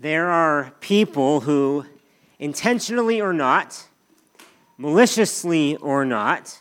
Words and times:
there 0.00 0.30
are 0.30 0.72
people 0.80 1.40
who, 1.40 1.84
intentionally 2.38 3.20
or 3.20 3.32
not, 3.32 3.88
maliciously 4.76 5.74
or 5.76 6.04
not, 6.04 6.60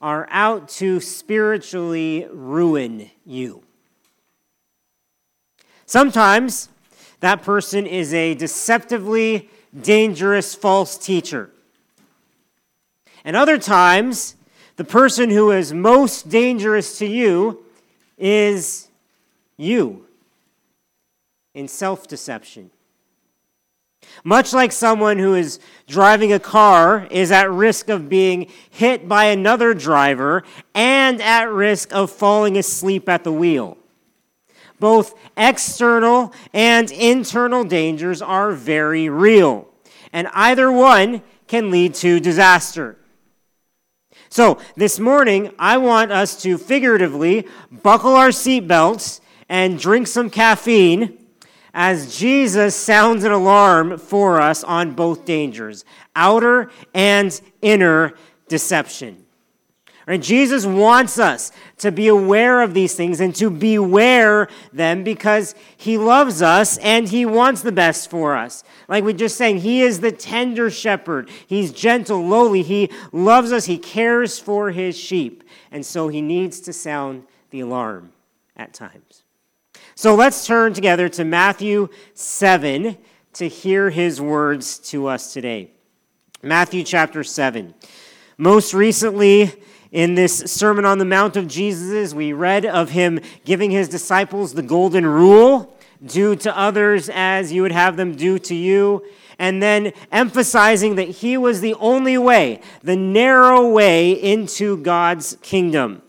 are 0.00 0.26
out 0.30 0.68
to 0.68 0.98
spiritually 1.00 2.26
ruin 2.30 3.10
you. 3.26 3.62
Sometimes 5.84 6.70
that 7.20 7.42
person 7.42 7.86
is 7.86 8.14
a 8.14 8.34
deceptively 8.34 9.50
dangerous 9.78 10.54
false 10.54 10.96
teacher. 10.96 11.50
And 13.24 13.36
other 13.36 13.58
times, 13.58 14.36
the 14.76 14.84
person 14.84 15.28
who 15.28 15.50
is 15.50 15.74
most 15.74 16.30
dangerous 16.30 16.98
to 16.98 17.06
you 17.06 17.62
is 18.16 18.88
you 19.58 20.07
in 21.54 21.68
self 21.68 22.06
deception. 22.06 22.70
Much 24.24 24.52
like 24.52 24.72
someone 24.72 25.18
who 25.18 25.34
is 25.34 25.58
driving 25.86 26.32
a 26.32 26.38
car 26.38 27.06
is 27.10 27.30
at 27.30 27.50
risk 27.50 27.88
of 27.88 28.08
being 28.08 28.50
hit 28.70 29.08
by 29.08 29.24
another 29.24 29.74
driver 29.74 30.42
and 30.74 31.20
at 31.20 31.50
risk 31.50 31.92
of 31.92 32.10
falling 32.10 32.56
asleep 32.56 33.08
at 33.08 33.24
the 33.24 33.32
wheel. 33.32 33.76
Both 34.80 35.14
external 35.36 36.32
and 36.52 36.90
internal 36.90 37.64
dangers 37.64 38.22
are 38.22 38.52
very 38.52 39.08
real, 39.08 39.68
and 40.12 40.28
either 40.32 40.70
one 40.70 41.22
can 41.48 41.70
lead 41.70 41.94
to 41.94 42.20
disaster. 42.20 42.96
So, 44.30 44.58
this 44.76 45.00
morning, 45.00 45.52
I 45.58 45.78
want 45.78 46.12
us 46.12 46.40
to 46.42 46.58
figuratively 46.58 47.48
buckle 47.82 48.14
our 48.14 48.28
seatbelts 48.28 49.20
and 49.48 49.78
drink 49.78 50.06
some 50.06 50.28
caffeine 50.28 51.17
as 51.80 52.18
Jesus 52.18 52.74
sounds 52.74 53.22
an 53.22 53.30
alarm 53.30 53.98
for 53.98 54.40
us 54.40 54.64
on 54.64 54.96
both 54.96 55.24
dangers 55.24 55.84
outer 56.16 56.72
and 56.92 57.40
inner 57.62 58.14
deception. 58.48 59.24
Right? 60.04 60.20
Jesus 60.20 60.66
wants 60.66 61.20
us 61.20 61.52
to 61.76 61.92
be 61.92 62.08
aware 62.08 62.62
of 62.62 62.74
these 62.74 62.96
things 62.96 63.20
and 63.20 63.32
to 63.36 63.48
beware 63.48 64.48
them 64.72 65.04
because 65.04 65.54
he 65.76 65.98
loves 65.98 66.42
us 66.42 66.78
and 66.78 67.08
he 67.08 67.24
wants 67.24 67.62
the 67.62 67.70
best 67.70 68.10
for 68.10 68.36
us. 68.36 68.64
Like 68.88 69.04
we 69.04 69.12
just 69.12 69.36
saying, 69.36 69.58
he 69.58 69.82
is 69.82 70.00
the 70.00 70.10
tender 70.10 70.70
shepherd. 70.70 71.30
He's 71.46 71.70
gentle, 71.70 72.26
lowly. 72.26 72.62
He 72.62 72.90
loves 73.12 73.52
us. 73.52 73.66
He 73.66 73.78
cares 73.78 74.40
for 74.40 74.72
his 74.72 74.98
sheep. 74.98 75.44
And 75.70 75.86
so 75.86 76.08
he 76.08 76.22
needs 76.22 76.58
to 76.62 76.72
sound 76.72 77.22
the 77.50 77.60
alarm 77.60 78.10
at 78.56 78.74
times. 78.74 79.22
So 80.00 80.14
let's 80.14 80.46
turn 80.46 80.74
together 80.74 81.08
to 81.08 81.24
Matthew 81.24 81.88
7 82.14 82.96
to 83.32 83.48
hear 83.48 83.90
his 83.90 84.20
words 84.20 84.78
to 84.90 85.08
us 85.08 85.32
today. 85.32 85.72
Matthew 86.40 86.84
chapter 86.84 87.24
7. 87.24 87.74
Most 88.36 88.74
recently, 88.74 89.52
in 89.90 90.14
this 90.14 90.38
Sermon 90.38 90.84
on 90.84 90.98
the 90.98 91.04
Mount 91.04 91.36
of 91.36 91.48
Jesus, 91.48 92.14
we 92.14 92.32
read 92.32 92.64
of 92.64 92.90
him 92.90 93.18
giving 93.44 93.72
his 93.72 93.88
disciples 93.88 94.54
the 94.54 94.62
golden 94.62 95.04
rule 95.04 95.76
do 96.06 96.36
to 96.36 96.56
others 96.56 97.10
as 97.12 97.52
you 97.52 97.62
would 97.62 97.72
have 97.72 97.96
them 97.96 98.14
do 98.14 98.38
to 98.38 98.54
you. 98.54 99.04
And 99.36 99.60
then 99.60 99.92
emphasizing 100.12 100.94
that 100.94 101.08
he 101.08 101.36
was 101.36 101.60
the 101.60 101.74
only 101.74 102.16
way, 102.16 102.60
the 102.84 102.94
narrow 102.94 103.68
way 103.68 104.12
into 104.12 104.76
God's 104.76 105.36
kingdom. 105.42 106.02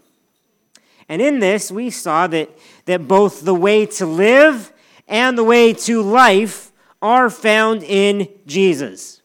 And 1.09 1.23
in 1.23 1.39
this, 1.39 1.72
we 1.72 1.89
saw 1.89 2.28
that 2.28 2.55
that 2.89 3.07
both 3.07 3.41
the 3.41 3.53
way 3.53 3.85
to 3.85 4.03
live 4.03 4.73
and 5.07 5.38
the 5.38 5.44
way 5.44 5.72
to 5.73 6.01
life 6.01 6.72
are 7.03 7.29
found 7.29 7.83
in 7.83 8.27
Jesus. 8.47 9.22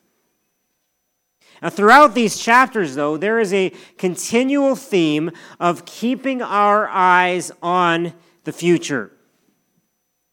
Now, 1.62 1.70
throughout 1.70 2.14
these 2.14 2.38
chapters, 2.38 2.94
though, 2.94 3.16
there 3.16 3.40
is 3.40 3.54
a 3.54 3.72
continual 3.96 4.76
theme 4.76 5.30
of 5.58 5.86
keeping 5.86 6.42
our 6.42 6.88
eyes 6.90 7.52
on 7.62 8.12
the 8.44 8.52
future. 8.52 9.10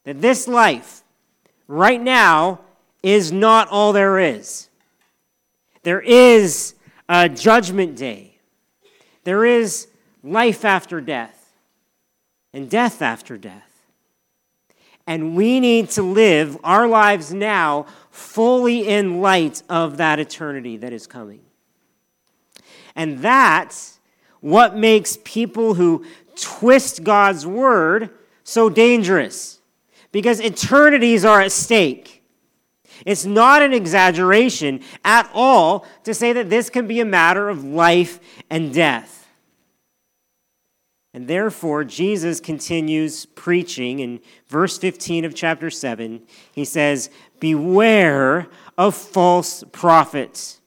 That 0.03 0.19
this 0.19 0.45
life, 0.45 1.01
right 1.69 2.01
now, 2.01 2.59
is 3.01 3.31
not 3.31 3.69
all 3.69 3.93
there 3.93 4.19
is. 4.19 4.67
There 5.83 6.01
is 6.01 6.75
a 7.07 7.29
judgment 7.29 7.95
day, 7.95 8.39
there 9.23 9.45
is 9.45 9.87
life 10.21 10.65
after 10.65 10.99
death 10.99 11.40
and 12.53 12.69
death 12.69 13.01
after 13.01 13.37
death. 13.37 13.71
And 15.07 15.35
we 15.35 15.59
need 15.59 15.89
to 15.91 16.03
live 16.03 16.57
our 16.63 16.87
lives 16.87 17.33
now 17.33 17.85
fully 18.11 18.87
in 18.87 19.21
light 19.21 19.63
of 19.69 19.97
that 19.97 20.19
eternity 20.19 20.77
that 20.77 20.93
is 20.93 21.07
coming. 21.07 21.41
And 22.95 23.19
that's 23.19 23.99
what 24.41 24.75
makes 24.75 25.17
people 25.23 25.75
who 25.75 26.05
twist 26.35 27.03
God's 27.03 27.45
word 27.45 28.09
so 28.43 28.69
dangerous. 28.69 29.59
Because 30.11 30.39
eternities 30.39 31.23
are 31.23 31.41
at 31.41 31.51
stake. 31.51 32.21
It's 33.05 33.25
not 33.25 33.61
an 33.61 33.73
exaggeration 33.73 34.81
at 35.03 35.29
all 35.33 35.85
to 36.03 36.13
say 36.13 36.33
that 36.33 36.49
this 36.49 36.69
can 36.69 36.85
be 36.87 36.99
a 36.99 37.05
matter 37.05 37.49
of 37.49 37.63
life 37.63 38.19
and 38.49 38.73
death. 38.73 39.20
And 41.13 41.27
therefore, 41.27 41.83
Jesus 41.83 42.39
continues 42.39 43.25
preaching 43.25 43.99
in 43.99 44.21
verse 44.47 44.77
15 44.77 45.25
of 45.25 45.35
chapter 45.35 45.69
7. 45.69 46.21
He 46.53 46.63
says, 46.63 47.09
Beware 47.39 48.47
of 48.77 48.95
false 48.95 49.63
prophets 49.71 50.61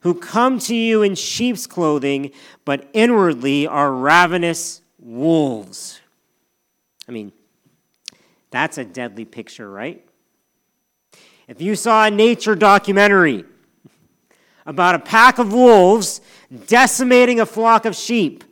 who 0.00 0.14
come 0.14 0.58
to 0.60 0.74
you 0.74 1.02
in 1.02 1.14
sheep's 1.14 1.66
clothing, 1.66 2.30
but 2.64 2.88
inwardly 2.92 3.66
are 3.66 3.92
ravenous 3.92 4.80
wolves. 4.98 6.00
I 7.06 7.12
mean, 7.12 7.32
that's 8.50 8.78
a 8.78 8.84
deadly 8.84 9.24
picture, 9.24 9.70
right? 9.70 10.04
If 11.48 11.60
you 11.60 11.76
saw 11.76 12.06
a 12.06 12.10
nature 12.10 12.54
documentary 12.54 13.44
about 14.64 14.94
a 14.94 14.98
pack 14.98 15.38
of 15.38 15.52
wolves 15.52 16.20
decimating 16.66 17.40
a 17.40 17.46
flock 17.46 17.84
of 17.84 17.94
sheep, 17.94 18.44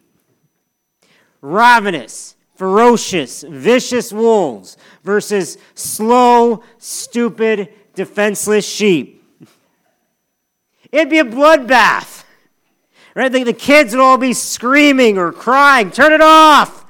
ravenous, 1.40 2.36
ferocious, 2.56 3.42
vicious 3.42 4.12
wolves 4.12 4.76
versus 5.02 5.58
slow, 5.74 6.62
stupid, 6.78 7.70
defenseless 7.94 8.66
sheep. 8.66 9.24
It'd 10.92 11.10
be 11.10 11.18
a 11.18 11.24
bloodbath. 11.24 12.24
Right? 13.14 13.30
The, 13.30 13.44
the 13.44 13.52
kids 13.52 13.94
would 13.94 14.02
all 14.02 14.18
be 14.18 14.32
screaming 14.32 15.18
or 15.18 15.32
crying, 15.32 15.90
turn 15.90 16.12
it 16.12 16.20
off. 16.20 16.84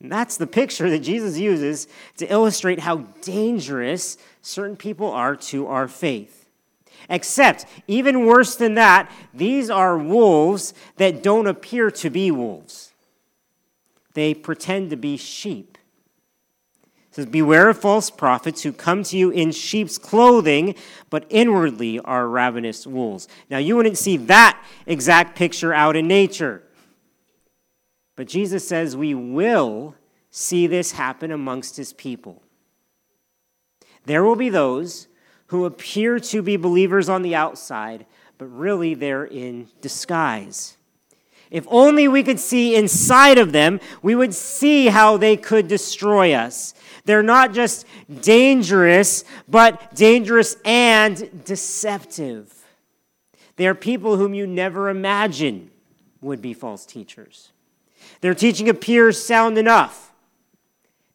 And 0.00 0.12
that's 0.12 0.36
the 0.36 0.46
picture 0.46 0.88
that 0.90 1.00
Jesus 1.00 1.38
uses 1.38 1.88
to 2.18 2.32
illustrate 2.32 2.80
how 2.80 2.98
dangerous 3.22 4.16
certain 4.42 4.76
people 4.76 5.10
are 5.10 5.34
to 5.36 5.66
our 5.66 5.88
faith. 5.88 6.37
Except, 7.08 7.64
even 7.86 8.26
worse 8.26 8.54
than 8.54 8.74
that, 8.74 9.10
these 9.32 9.70
are 9.70 9.96
wolves 9.96 10.74
that 10.96 11.22
don't 11.22 11.46
appear 11.46 11.90
to 11.90 12.10
be 12.10 12.30
wolves. 12.30 12.92
They 14.12 14.34
pretend 14.34 14.90
to 14.90 14.96
be 14.96 15.16
sheep. 15.16 15.78
It 17.08 17.14
says, 17.14 17.26
Beware 17.26 17.70
of 17.70 17.78
false 17.78 18.10
prophets 18.10 18.62
who 18.62 18.72
come 18.72 19.02
to 19.04 19.16
you 19.16 19.30
in 19.30 19.52
sheep's 19.52 19.96
clothing, 19.96 20.74
but 21.08 21.24
inwardly 21.30 21.98
are 22.00 22.28
ravenous 22.28 22.86
wolves. 22.86 23.26
Now, 23.48 23.58
you 23.58 23.76
wouldn't 23.76 23.98
see 23.98 24.18
that 24.18 24.62
exact 24.86 25.36
picture 25.36 25.72
out 25.72 25.96
in 25.96 26.06
nature. 26.06 26.62
But 28.16 28.26
Jesus 28.26 28.66
says 28.66 28.96
we 28.96 29.14
will 29.14 29.94
see 30.30 30.66
this 30.66 30.92
happen 30.92 31.30
amongst 31.30 31.76
his 31.76 31.92
people. 31.92 32.42
There 34.04 34.24
will 34.24 34.36
be 34.36 34.48
those 34.48 35.07
who 35.48 35.64
appear 35.64 36.18
to 36.18 36.42
be 36.42 36.56
believers 36.56 37.08
on 37.08 37.22
the 37.22 37.34
outside, 37.34 38.06
but 38.38 38.46
really 38.46 38.94
they're 38.94 39.24
in 39.24 39.68
disguise. 39.80 40.76
If 41.50 41.66
only 41.68 42.06
we 42.08 42.22
could 42.22 42.38
see 42.38 42.76
inside 42.76 43.38
of 43.38 43.52
them, 43.52 43.80
we 44.02 44.14
would 44.14 44.34
see 44.34 44.88
how 44.88 45.16
they 45.16 45.36
could 45.36 45.66
destroy 45.66 46.34
us. 46.34 46.74
They're 47.04 47.22
not 47.22 47.54
just 47.54 47.86
dangerous, 48.20 49.24
but 49.48 49.94
dangerous 49.94 50.56
and 50.64 51.44
deceptive. 51.44 52.54
They 53.56 53.66
are 53.66 53.74
people 53.74 54.16
whom 54.16 54.34
you 54.34 54.46
never 54.46 54.90
imagine 54.90 55.70
would 56.20 56.42
be 56.42 56.52
false 56.52 56.84
teachers. 56.84 57.50
Their 58.20 58.34
teaching 58.34 58.68
appears 58.68 59.22
sound 59.22 59.56
enough 59.56 60.07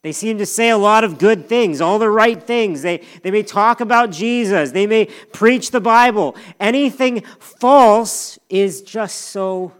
they 0.04 0.12
seem 0.12 0.38
to 0.38 0.46
say 0.46 0.70
a 0.70 0.78
lot 0.78 1.06
of 1.06 1.18
good 1.18 1.48
things, 1.48 1.80
all 1.80 1.98
the 1.98 2.10
right 2.10 2.42
things. 2.42 2.82
They, 2.82 3.02
they 3.24 3.32
may 3.32 3.42
talk 3.42 3.80
about 3.80 4.12
Jesus. 4.12 4.72
They 4.72 4.86
may 4.86 5.06
preach 5.32 5.72
the 5.72 5.80
Bible. 5.80 6.36
Anything 6.60 7.22
false 7.40 8.38
is 8.50 8.82
just 8.82 9.16
so 9.16 9.72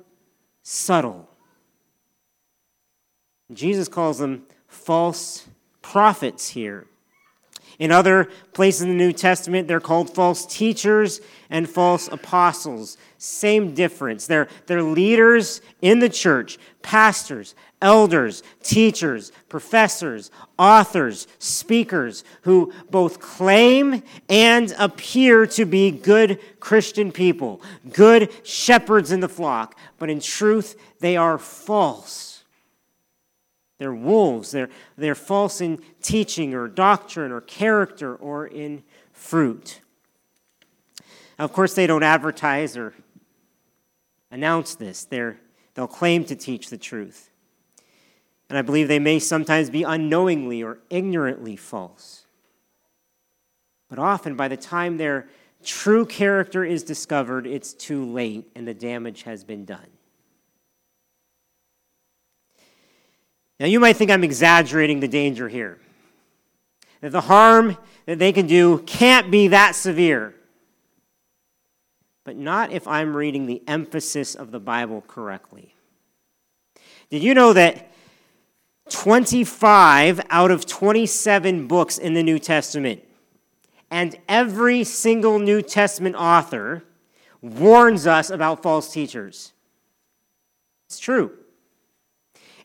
subtle. 0.64 1.30
Jesus 3.52 3.90
calls 3.90 4.18
them 4.18 4.44
false 4.68 5.46
prophets 5.82 6.50
here. 6.50 6.88
In 7.80 7.92
other 7.92 8.30
places 8.54 8.84
in 8.84 8.90
the 8.90 8.96
New 8.96 9.12
Testament, 9.12 9.68
they're 9.68 9.82
called 9.82 10.14
false 10.14 10.46
teachers 10.46 11.20
and 11.50 11.68
false 11.68 12.08
apostles. 12.08 12.98
Same 13.18 13.74
difference. 13.74 14.28
They're, 14.28 14.48
they're 14.68 14.84
leaders 14.84 15.60
in 15.82 16.00
the 16.00 16.08
church, 16.08 16.58
pastors, 16.82 17.56
elders, 17.84 18.42
teachers, 18.64 19.32
professors, 19.50 20.32
authors, 20.58 21.28
speakers 21.38 22.24
who 22.42 22.74
both 22.90 23.20
claim 23.20 24.02
and 24.30 24.74
appear 24.80 25.46
to 25.46 25.66
be 25.66 25.92
good 25.92 26.40
Christian 26.60 27.12
people, 27.12 27.62
good 27.92 28.32
shepherds 28.44 29.12
in 29.12 29.20
the 29.20 29.30
flock, 29.30 29.78
but 30.00 30.10
in 30.10 30.20
truth, 30.20 30.76
they 31.02 31.18
are 31.18 31.38
false. 31.38 32.44
They're 33.78 33.94
wolves. 33.94 34.52
They're, 34.52 34.70
they're 34.98 35.14
false 35.14 35.60
in 35.60 35.82
teaching 36.02 36.54
or 36.54 36.70
doctrine 36.70 37.34
or 37.34 37.42
character 37.42 38.16
or 38.16 38.48
in 38.48 38.84
fruit. 39.12 39.82
Now, 41.38 41.46
of 41.46 41.52
course, 41.52 41.74
they 41.74 41.86
don't 41.86 42.04
advertise 42.04 42.78
or 42.78 42.94
announce 44.32 44.76
this. 44.76 45.04
They're, 45.04 45.38
they'll 45.74 45.88
claim 45.88 46.24
to 46.26 46.36
teach 46.36 46.70
the 46.70 46.78
truth. 46.78 47.30
And 48.54 48.60
I 48.60 48.62
believe 48.62 48.88
they 48.88 49.00
may 49.00 49.18
sometimes 49.18 49.72
be 49.72 49.82
unknowingly 49.82 50.62
or 50.62 50.78
ignorantly 50.92 51.56
false. 51.56 52.28
But 53.90 53.98
often, 53.98 54.36
by 54.36 54.48
the 54.48 54.58
time 54.58 54.98
their 54.98 55.28
true 55.64 56.06
character 56.06 56.64
is 56.64 56.84
discovered, 56.84 57.48
it's 57.48 57.74
too 57.74 58.06
late 58.06 58.46
and 58.56 58.68
the 58.68 58.76
damage 58.76 59.24
has 59.24 59.44
been 59.44 59.66
done. 59.66 59.88
Now, 63.60 63.66
you 63.66 63.80
might 63.80 63.98
think 63.98 64.12
I'm 64.12 64.24
exaggerating 64.24 65.00
the 65.00 65.08
danger 65.08 65.50
here. 65.50 65.80
That 67.02 67.12
the 67.12 67.22
harm 67.22 67.76
that 68.06 68.20
they 68.20 68.32
can 68.32 68.46
do 68.46 68.84
can't 68.86 69.32
be 69.32 69.48
that 69.48 69.74
severe. 69.74 70.36
But 72.24 72.38
not 72.38 72.72
if 72.72 72.88
I'm 72.88 73.18
reading 73.18 73.48
the 73.48 73.64
emphasis 73.68 74.36
of 74.36 74.52
the 74.52 74.60
Bible 74.60 75.04
correctly. 75.08 75.74
Did 77.10 77.24
you 77.24 77.34
know 77.34 77.54
that 77.54 77.90
25 78.90 80.22
out 80.30 80.52
of 80.52 80.66
27 80.66 81.68
books 81.68 81.98
in 81.98 82.14
the 82.14 82.24
New 82.24 82.40
Testament, 82.40 83.04
and 83.90 84.16
every 84.28 84.84
single 84.84 85.40
New 85.40 85.62
Testament 85.62 86.16
author 86.16 86.84
warns 87.42 88.08
us 88.08 88.30
about 88.30 88.64
false 88.64 88.92
teachers? 88.92 89.54
It's 90.88 91.00
true. 91.00 91.32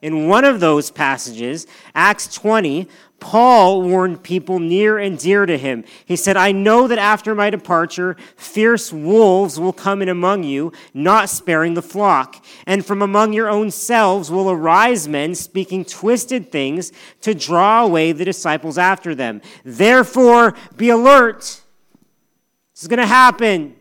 In 0.00 0.28
one 0.28 0.44
of 0.44 0.60
those 0.60 0.90
passages, 0.90 1.66
Acts 1.94 2.32
20, 2.32 2.88
Paul 3.20 3.82
warned 3.82 4.22
people 4.22 4.60
near 4.60 4.96
and 4.96 5.18
dear 5.18 5.44
to 5.44 5.58
him. 5.58 5.84
He 6.04 6.14
said, 6.14 6.36
I 6.36 6.52
know 6.52 6.86
that 6.86 6.98
after 6.98 7.34
my 7.34 7.50
departure, 7.50 8.16
fierce 8.36 8.92
wolves 8.92 9.58
will 9.58 9.72
come 9.72 10.02
in 10.02 10.08
among 10.08 10.44
you, 10.44 10.72
not 10.94 11.28
sparing 11.28 11.74
the 11.74 11.82
flock. 11.82 12.44
And 12.64 12.86
from 12.86 13.02
among 13.02 13.32
your 13.32 13.48
own 13.48 13.72
selves 13.72 14.30
will 14.30 14.48
arise 14.48 15.08
men 15.08 15.34
speaking 15.34 15.84
twisted 15.84 16.52
things 16.52 16.92
to 17.22 17.34
draw 17.34 17.82
away 17.82 18.12
the 18.12 18.24
disciples 18.24 18.78
after 18.78 19.16
them. 19.16 19.42
Therefore, 19.64 20.54
be 20.76 20.90
alert. 20.90 21.40
This 21.40 22.82
is 22.82 22.88
going 22.88 23.00
to 23.00 23.06
happen. 23.06 23.74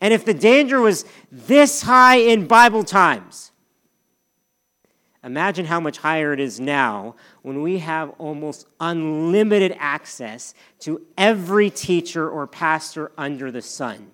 And 0.00 0.12
if 0.12 0.24
the 0.24 0.34
danger 0.34 0.80
was 0.80 1.04
this 1.30 1.82
high 1.82 2.16
in 2.16 2.48
Bible 2.48 2.82
times, 2.82 3.51
Imagine 5.24 5.66
how 5.66 5.78
much 5.78 5.98
higher 5.98 6.32
it 6.32 6.40
is 6.40 6.58
now 6.58 7.14
when 7.42 7.62
we 7.62 7.78
have 7.78 8.10
almost 8.18 8.66
unlimited 8.80 9.74
access 9.78 10.52
to 10.80 11.00
every 11.16 11.70
teacher 11.70 12.28
or 12.28 12.46
pastor 12.48 13.12
under 13.16 13.52
the 13.52 13.62
sun. 13.62 14.10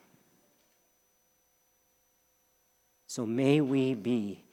So 3.07 3.25
may 3.25 3.63
we 3.63 3.95
be 3.95 4.45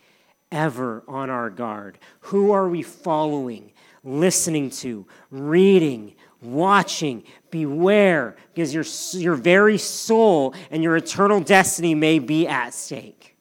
ever 0.50 1.04
on 1.10 1.30
our 1.30 1.50
guard. 1.50 2.00
Who 2.22 2.52
are 2.52 2.69
we 2.69 2.84
following, 2.84 3.74
listening 4.06 4.69
to, 4.69 5.06
reading, 5.30 6.16
watching? 6.42 7.24
Beware, 7.51 8.38
because 8.54 8.74
your, 8.74 8.86
your 9.22 9.36
very 9.36 9.78
soul 9.78 10.56
and 10.72 10.81
your 10.81 10.96
eternal 10.96 11.42
destiny 11.42 11.96
may 11.96 12.19
be 12.19 12.48
at 12.48 12.74
stake. 12.74 13.36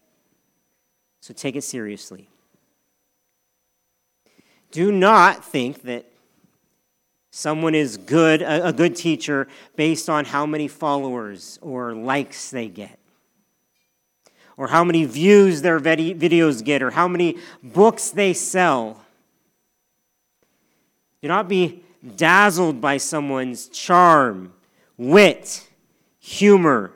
So 1.20 1.32
take 1.32 1.54
it 1.54 1.62
seriously. 1.62 2.28
Do 4.74 4.90
not 4.90 5.44
think 5.44 5.82
that 5.82 6.04
someone 7.30 7.76
is 7.76 7.96
good, 7.96 8.42
a, 8.42 8.72
good 8.72 8.96
teacher, 8.96 9.46
based 9.76 10.10
on 10.10 10.24
how 10.24 10.46
many 10.46 10.66
followers 10.66 11.60
or 11.62 11.94
likes 11.94 12.50
they 12.50 12.66
get, 12.66 12.98
or 14.56 14.66
how 14.66 14.82
many 14.82 15.04
views 15.04 15.62
their 15.62 15.78
videos 15.78 16.64
get, 16.64 16.82
or 16.82 16.90
how 16.90 17.06
many 17.06 17.38
books 17.62 18.10
they 18.10 18.32
sell. 18.32 19.00
Do 21.22 21.28
not 21.28 21.48
be 21.48 21.84
dazzled 22.16 22.80
by 22.80 22.96
someone's 22.96 23.68
charm, 23.68 24.54
wit, 24.96 25.68
humor, 26.18 26.90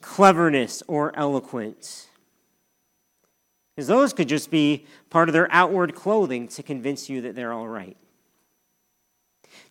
cleverness, 0.00 0.84
or 0.86 1.10
eloquence. 1.18 2.06
Because 3.74 3.88
those 3.88 4.12
could 4.12 4.28
just 4.28 4.52
be 4.52 4.86
part 5.14 5.28
of 5.28 5.32
their 5.32 5.46
outward 5.52 5.94
clothing 5.94 6.48
to 6.48 6.60
convince 6.60 7.08
you 7.08 7.20
that 7.20 7.36
they're 7.36 7.52
all 7.52 7.68
right. 7.68 7.96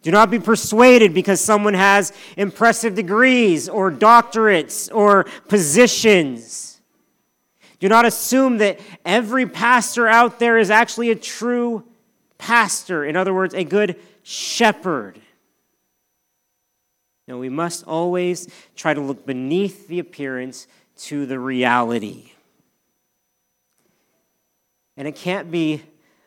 Do 0.01 0.09
not 0.09 0.31
be 0.31 0.39
persuaded 0.39 1.13
because 1.13 1.41
someone 1.41 1.73
has 1.73 2.13
impressive 2.37 2.95
degrees 2.95 3.67
or 3.67 3.91
doctorates 3.91 4.89
or 4.95 5.25
positions. 5.49 6.79
Do 7.81 7.89
not 7.89 8.05
assume 8.05 8.59
that 8.59 8.79
every 9.03 9.45
pastor 9.45 10.07
out 10.07 10.39
there 10.39 10.57
is 10.57 10.71
actually 10.71 11.09
a 11.09 11.15
true 11.15 11.83
pastor. 12.37 13.03
In 13.03 13.17
other 13.17 13.33
words, 13.33 13.53
a 13.53 13.65
good 13.65 13.97
shepherd. 14.23 15.19
No, 17.27 17.37
we 17.37 17.49
must 17.49 17.85
always 17.85 18.47
try 18.77 18.93
to 18.93 19.01
look 19.01 19.25
beneath 19.25 19.89
the 19.89 19.99
appearance 19.99 20.67
to 20.99 21.25
the 21.25 21.37
reality. 21.37 22.32
And 24.97 25.07
it 25.07 25.15
can't 25.15 25.49
be 25.51 25.81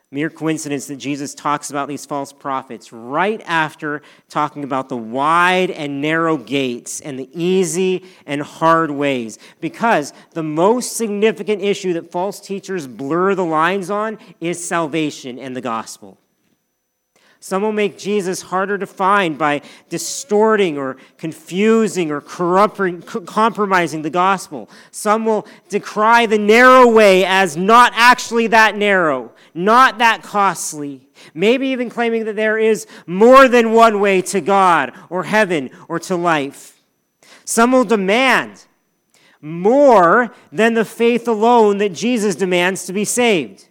mere 0.09 0.29
coincidence 0.29 0.87
that 0.87 0.95
Jesus 0.95 1.33
talks 1.33 1.69
about 1.69 1.89
these 1.89 2.05
false 2.05 2.31
prophets 2.31 2.93
right 2.93 3.41
after 3.45 4.01
talking 4.29 4.63
about 4.63 4.87
the 4.87 4.95
wide 4.95 5.69
and 5.69 6.01
narrow 6.01 6.37
gates 6.37 7.01
and 7.01 7.19
the 7.19 7.29
easy 7.33 8.05
and 8.25 8.41
hard 8.41 8.89
ways. 8.89 9.37
Because 9.59 10.13
the 10.31 10.43
most 10.43 10.95
significant 10.95 11.61
issue 11.61 11.93
that 11.93 12.09
false 12.09 12.39
teachers 12.39 12.87
blur 12.87 13.35
the 13.35 13.45
lines 13.45 13.89
on 13.89 14.17
is 14.39 14.65
salvation 14.65 15.37
and 15.37 15.55
the 15.55 15.61
gospel. 15.61 16.17
Some 17.39 17.61
will 17.61 17.71
make 17.71 17.97
Jesus 17.97 18.41
harder 18.41 18.77
to 18.77 18.87
find 18.87 19.37
by 19.37 19.61
distorting 19.89 20.77
or 20.77 20.97
confusing 21.17 22.09
or 22.09 22.19
corrupting, 22.19 23.03
compromising 23.03 24.01
the 24.01 24.09
gospel. 24.09 24.69
Some 24.91 25.23
will 25.25 25.47
decry 25.69 26.25
the 26.25 26.39
narrow 26.39 26.87
way 26.87 27.23
as 27.25 27.55
not 27.55 27.93
actually 27.95 28.47
that 28.47 28.75
narrow, 28.75 29.31
not 29.53 29.99
that 29.99 30.23
costly. 30.23 31.07
Maybe 31.33 31.67
even 31.67 31.89
claiming 31.89 32.25
that 32.25 32.35
there 32.35 32.57
is 32.57 32.87
more 33.05 33.47
than 33.47 33.71
one 33.71 33.99
way 33.99 34.21
to 34.23 34.41
God 34.41 34.93
or 35.09 35.23
heaven 35.23 35.69
or 35.87 35.99
to 36.01 36.15
life. 36.15 36.81
Some 37.45 37.71
will 37.71 37.85
demand 37.85 38.65
more 39.41 40.33
than 40.51 40.73
the 40.73 40.85
faith 40.85 41.27
alone 41.27 41.77
that 41.77 41.93
Jesus 41.93 42.35
demands 42.35 42.85
to 42.85 42.93
be 42.93 43.05
saved. 43.05 43.67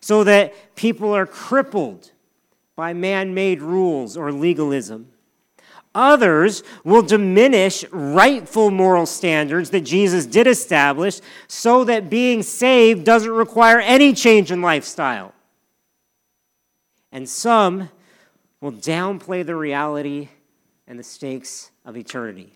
So 0.00 0.24
that 0.24 0.74
people 0.74 1.14
are 1.14 1.26
crippled 1.26 2.10
by 2.76 2.92
man 2.92 3.34
made 3.34 3.60
rules 3.60 4.16
or 4.16 4.32
legalism. 4.32 5.08
Others 5.94 6.62
will 6.84 7.02
diminish 7.02 7.84
rightful 7.90 8.70
moral 8.70 9.04
standards 9.04 9.70
that 9.70 9.82
Jesus 9.82 10.24
did 10.24 10.46
establish 10.46 11.20
so 11.48 11.84
that 11.84 12.08
being 12.08 12.42
saved 12.42 13.04
doesn't 13.04 13.30
require 13.30 13.78
any 13.78 14.14
change 14.14 14.50
in 14.50 14.62
lifestyle. 14.62 15.34
And 17.10 17.28
some 17.28 17.90
will 18.62 18.72
downplay 18.72 19.44
the 19.44 19.56
reality 19.56 20.28
and 20.86 20.98
the 20.98 21.02
stakes 21.02 21.70
of 21.84 21.96
eternity, 21.96 22.54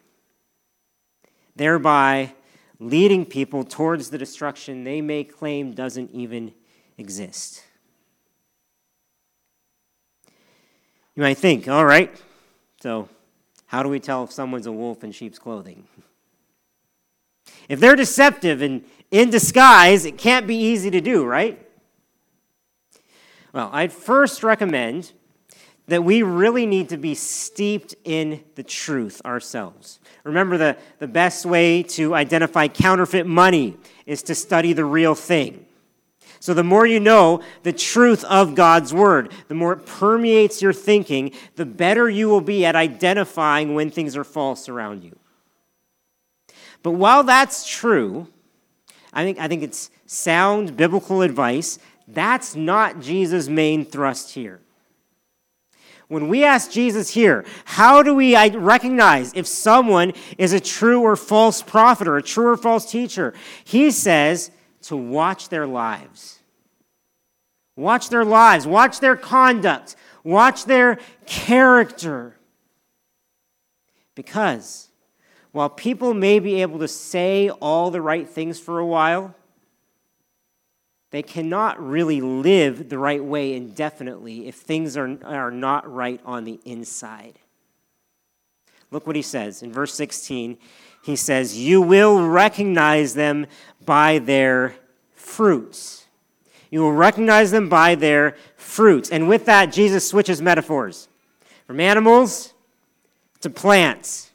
thereby 1.55 2.33
leading 2.79 3.27
people 3.27 3.65
towards 3.65 4.09
the 4.09 4.17
destruction 4.17 4.85
they 4.85 5.03
may 5.03 5.25
claim 5.25 5.73
doesn't 5.73 6.11
even 6.13 6.55
exist. 6.97 7.66
You 11.17 11.23
might 11.23 11.39
think, 11.39 11.67
all 11.67 11.85
right, 11.85 12.15
so 12.81 13.09
how 13.67 13.83
do 13.83 13.89
we 13.89 13.99
tell 13.99 14.25
if 14.25 14.33
someone's 14.33 14.67
a 14.67 14.73
wolf 14.73 15.03
in 15.03 15.13
sheep's 15.13 15.39
clothing? 15.39 15.85
If 17.69 17.81
they're 17.81 17.97
deceptive 17.97 18.63
and 18.63 18.85
in 19.11 19.31
disguise, 19.31 20.05
it 20.05 20.19
can't 20.19 20.47
be 20.47 20.57
easy 20.57 20.89
to 20.91 21.01
do, 21.01 21.25
right? 21.25 21.59
Well, 23.53 23.71
I'd 23.73 23.93
first 23.93 24.45
recommend 24.45 25.13
that 25.89 26.05
we 26.05 26.23
really 26.23 26.67
need 26.67 26.91
to 26.91 26.97
be 26.97 27.15
steeped 27.15 27.95
in 28.05 28.45
the 28.55 28.63
truth 28.63 29.21
ourselves. 29.25 29.99
Remember, 30.23 30.57
the, 30.57 30.77
the 30.99 31.09
best 31.09 31.45
way 31.45 31.83
to 31.85 32.15
identify 32.15 32.69
counterfeit 32.69 33.27
money 33.27 33.77
is 34.07 34.23
to 34.25 34.35
study 34.35 34.73
the 34.73 34.85
real 34.85 35.15
thing. 35.15 35.67
So, 36.40 36.54
the 36.54 36.64
more 36.64 36.87
you 36.87 37.00
know 37.00 37.42
the 37.62 37.73
truth 37.73 38.25
of 38.25 38.54
God's 38.54 38.92
word, 38.92 39.33
the 39.49 39.54
more 39.54 39.73
it 39.73 39.87
permeates 39.87 40.62
your 40.62 40.73
thinking, 40.73 41.33
the 41.56 41.66
better 41.66 42.09
you 42.09 42.28
will 42.28 42.40
be 42.40 42.64
at 42.64 42.76
identifying 42.76 43.75
when 43.75 43.90
things 43.90 44.16
are 44.16 44.25
false 44.25 44.68
around 44.68 45.02
you. 45.04 45.16
But 46.83 46.92
while 46.92 47.25
that's 47.25 47.66
true, 47.66 48.28
I 49.12 49.25
think, 49.25 49.38
I 49.38 49.49
think 49.49 49.62
it's 49.62 49.90
sound 50.06 50.76
biblical 50.76 51.23
advice. 51.23 51.78
That's 52.06 52.54
not 52.54 53.00
Jesus' 53.00 53.49
main 53.49 53.85
thrust 53.85 54.35
here. 54.35 54.61
When 56.09 56.28
we 56.28 56.45
ask 56.45 56.71
Jesus 56.71 57.11
here, 57.11 57.45
how 57.64 58.02
do 58.02 58.14
we 58.14 58.37
recognize 58.50 59.33
if 59.35 59.47
someone 59.47 60.12
is 60.38 60.52
a 60.52 60.61
true 60.61 61.00
or 61.00 61.16
false 61.16 61.62
prophet 61.62 62.06
or 62.06 62.16
a 62.16 62.23
true 62.23 62.47
or 62.47 62.56
false 62.56 62.88
teacher? 62.88 63.35
He 63.64 63.90
says 63.90 64.52
to 64.87 64.97
watch 64.97 65.49
their 65.49 65.66
lives. 65.66 66.38
Watch 67.76 68.09
their 68.09 68.25
lives, 68.25 68.66
watch 68.66 69.00
their 69.00 69.16
conduct, 69.16 69.97
watch 70.25 70.64
their 70.64 70.99
character. 71.26 72.37
Because 74.14 74.88
while 75.52 75.69
people 75.69 76.14
may 76.14 76.38
be 76.38 76.62
able 76.62 76.78
to 76.78 76.88
say 76.88 77.50
all 77.50 77.90
the 77.90 78.00
right 78.00 78.28
things 78.28 78.59
for 78.59 78.78
a 78.78 78.87
while, 78.87 79.35
they 81.11 81.23
cannot 81.23 81.83
really 81.83 82.21
live 82.21 82.88
the 82.88 82.99
right 82.99 83.23
way 83.23 83.55
indefinitely 83.55 84.49
if 84.49 84.57
things 84.57 84.97
are, 84.97 85.19
are 85.25 85.50
not 85.50 85.90
right 85.90 86.21
on 86.25 86.45
the 86.45 86.61
inside. 86.64 87.38
Look 88.90 89.07
what 89.07 89.16
he 89.16 89.23
says 89.23 89.62
in 89.62 89.73
verse 89.73 89.95
16. 89.95 90.59
He 91.07 91.15
says, 91.15 91.57
You 91.57 91.81
will 91.81 92.27
recognize 92.27 93.15
them 93.15 93.47
by 93.85 94.19
their 94.19 94.75
fruits. 95.15 96.07
You 96.69 96.81
will 96.81 96.95
recognize 96.95 97.53
them 97.53 97.69
by 97.69 97.95
their 97.95 98.37
fruits. 98.57 99.11
And 99.11 99.29
with 99.29 99.45
that, 99.45 99.67
Jesus 99.67 100.09
switches 100.09 100.43
metaphors 100.43 101.07
from 101.69 101.79
animals 101.79 102.55
to 103.41 103.49
plants. 103.49 104.33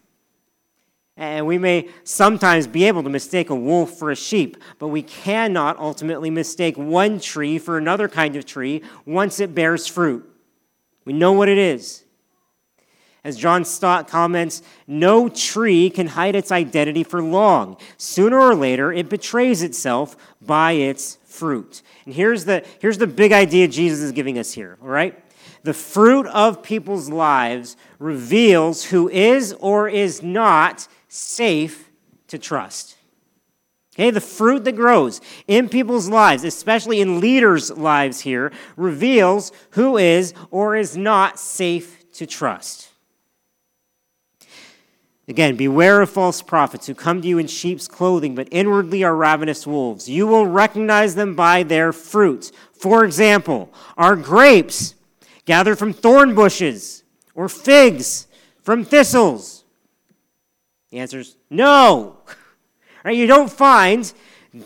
And 1.17 1.45
we 1.45 1.57
may 1.57 1.89
sometimes 2.05 2.67
be 2.67 2.85
able 2.85 3.03
to 3.03 3.09
mistake 3.09 3.49
a 3.49 3.55
wolf 3.55 3.97
for 3.97 4.09
a 4.09 4.15
sheep, 4.15 4.55
but 4.79 4.87
we 4.87 5.01
cannot 5.01 5.77
ultimately 5.77 6.29
mistake 6.29 6.77
one 6.77 7.19
tree 7.19 7.59
for 7.59 7.77
another 7.77 8.07
kind 8.07 8.37
of 8.37 8.45
tree 8.45 8.81
once 9.05 9.41
it 9.41 9.53
bears 9.53 9.87
fruit. 9.87 10.25
We 11.03 11.11
know 11.11 11.33
what 11.33 11.49
it 11.49 11.57
is. 11.57 12.05
As 13.23 13.37
John 13.37 13.65
Stott 13.65 14.07
comments, 14.07 14.63
no 14.87 15.29
tree 15.29 15.91
can 15.91 16.07
hide 16.07 16.35
its 16.35 16.51
identity 16.51 17.03
for 17.03 17.21
long. 17.21 17.77
Sooner 17.97 18.39
or 18.39 18.55
later, 18.55 18.91
it 18.91 19.09
betrays 19.09 19.61
itself 19.61 20.17
by 20.41 20.71
its 20.71 21.17
fruit. 21.25 21.83
And 22.05 22.15
here's 22.15 22.45
the, 22.45 22.65
here's 22.79 22.97
the 22.97 23.05
big 23.07 23.31
idea 23.31 23.67
Jesus 23.67 23.99
is 23.99 24.11
giving 24.11 24.39
us 24.39 24.53
here, 24.53 24.77
all 24.81 24.87
right? 24.87 25.23
The 25.63 25.73
fruit 25.73 26.25
of 26.27 26.63
people's 26.63 27.09
lives 27.09 27.77
reveals 27.99 28.85
who 28.85 29.07
is 29.09 29.53
or 29.59 29.87
is 29.87 30.23
not 30.23 30.87
safe 31.07 31.91
to 32.27 32.39
trust. 32.39 32.97
Okay, 33.93 34.09
the 34.09 34.21
fruit 34.21 34.63
that 34.63 34.75
grows 34.75 35.21
in 35.47 35.69
people's 35.69 36.09
lives, 36.09 36.43
especially 36.43 37.01
in 37.01 37.19
leaders' 37.19 37.69
lives 37.69 38.21
here, 38.21 38.51
reveals 38.77 39.51
who 39.71 39.97
is 39.97 40.33
or 40.49 40.75
is 40.75 40.97
not 40.97 41.37
safe 41.37 42.09
to 42.13 42.25
trust. 42.25 42.90
Again, 45.27 45.55
beware 45.55 46.01
of 46.01 46.09
false 46.09 46.41
prophets 46.41 46.87
who 46.87 46.95
come 46.95 47.21
to 47.21 47.27
you 47.27 47.37
in 47.37 47.47
sheep's 47.47 47.87
clothing, 47.87 48.35
but 48.35 48.47
inwardly 48.51 49.03
are 49.03 49.15
ravenous 49.15 49.67
wolves. 49.67 50.09
You 50.09 50.27
will 50.27 50.47
recognize 50.47 51.15
them 51.15 51.35
by 51.35 51.63
their 51.63 51.93
fruits. 51.93 52.51
For 52.73 53.05
example, 53.05 53.71
are 53.97 54.15
grapes 54.15 54.95
gathered 55.45 55.77
from 55.77 55.93
thorn 55.93 56.33
bushes, 56.35 57.03
or 57.35 57.47
figs 57.47 58.27
from 58.61 58.83
thistles? 58.83 59.63
The 60.89 60.99
answer 60.99 61.19
is 61.19 61.35
no. 61.49 62.17
Right? 63.03 63.17
You 63.17 63.25
don't 63.25 63.51
find 63.51 64.13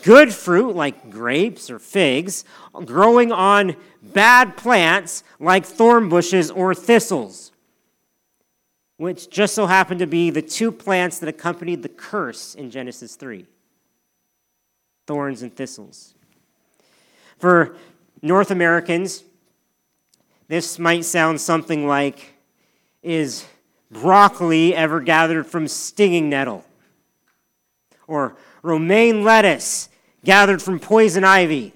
good 0.02 0.30
fruit 0.30 0.76
like 0.76 1.10
grapes 1.10 1.70
or 1.70 1.78
figs 1.78 2.44
growing 2.84 3.32
on 3.32 3.76
bad 4.02 4.58
plants 4.58 5.24
like 5.40 5.64
thorn 5.64 6.10
bushes 6.10 6.50
or 6.50 6.74
thistles, 6.74 7.50
which 8.96 9.28
just 9.28 9.54
so 9.54 9.66
happened 9.66 10.00
to 10.00 10.06
be 10.06 10.30
the 10.30 10.42
two 10.42 10.72
plants 10.72 11.18
that 11.18 11.28
accompanied 11.28 11.82
the 11.82 11.88
curse 11.88 12.54
in 12.54 12.70
Genesis 12.70 13.16
3 13.16 13.46
thorns 15.06 15.42
and 15.42 15.54
thistles. 15.54 16.14
For 17.38 17.76
North 18.22 18.50
Americans, 18.50 19.22
this 20.48 20.78
might 20.78 21.04
sound 21.04 21.40
something 21.40 21.86
like 21.86 22.34
Is 23.02 23.44
broccoli 23.90 24.74
ever 24.74 25.00
gathered 25.00 25.46
from 25.46 25.68
stinging 25.68 26.28
nettle, 26.28 26.64
or 28.08 28.36
romaine 28.62 29.22
lettuce 29.22 29.88
gathered 30.24 30.60
from 30.60 30.80
poison 30.80 31.22
ivy. 31.22 31.72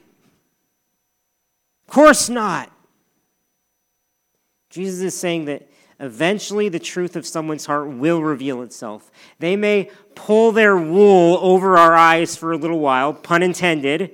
Of 1.86 1.94
course 1.94 2.28
not. 2.28 2.70
Jesus 4.70 5.00
is 5.00 5.18
saying 5.18 5.44
that 5.44 5.69
eventually 6.00 6.68
the 6.68 6.78
truth 6.80 7.14
of 7.14 7.26
someone's 7.26 7.66
heart 7.66 7.88
will 7.88 8.22
reveal 8.22 8.62
itself. 8.62 9.12
They 9.38 9.54
may 9.54 9.90
pull 10.14 10.50
their 10.50 10.76
wool 10.76 11.38
over 11.40 11.76
our 11.76 11.94
eyes 11.94 12.36
for 12.36 12.52
a 12.52 12.56
little 12.56 12.80
while, 12.80 13.12
pun 13.12 13.42
intended, 13.42 14.10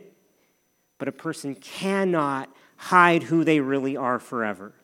but 0.99 1.09
a 1.09 1.13
person 1.13 1.55
cannot 1.55 2.51
hide 2.77 3.23
who 3.23 3.45
they 3.45 3.61
really 3.61 3.97
are 3.97 4.19
forever 4.19 4.75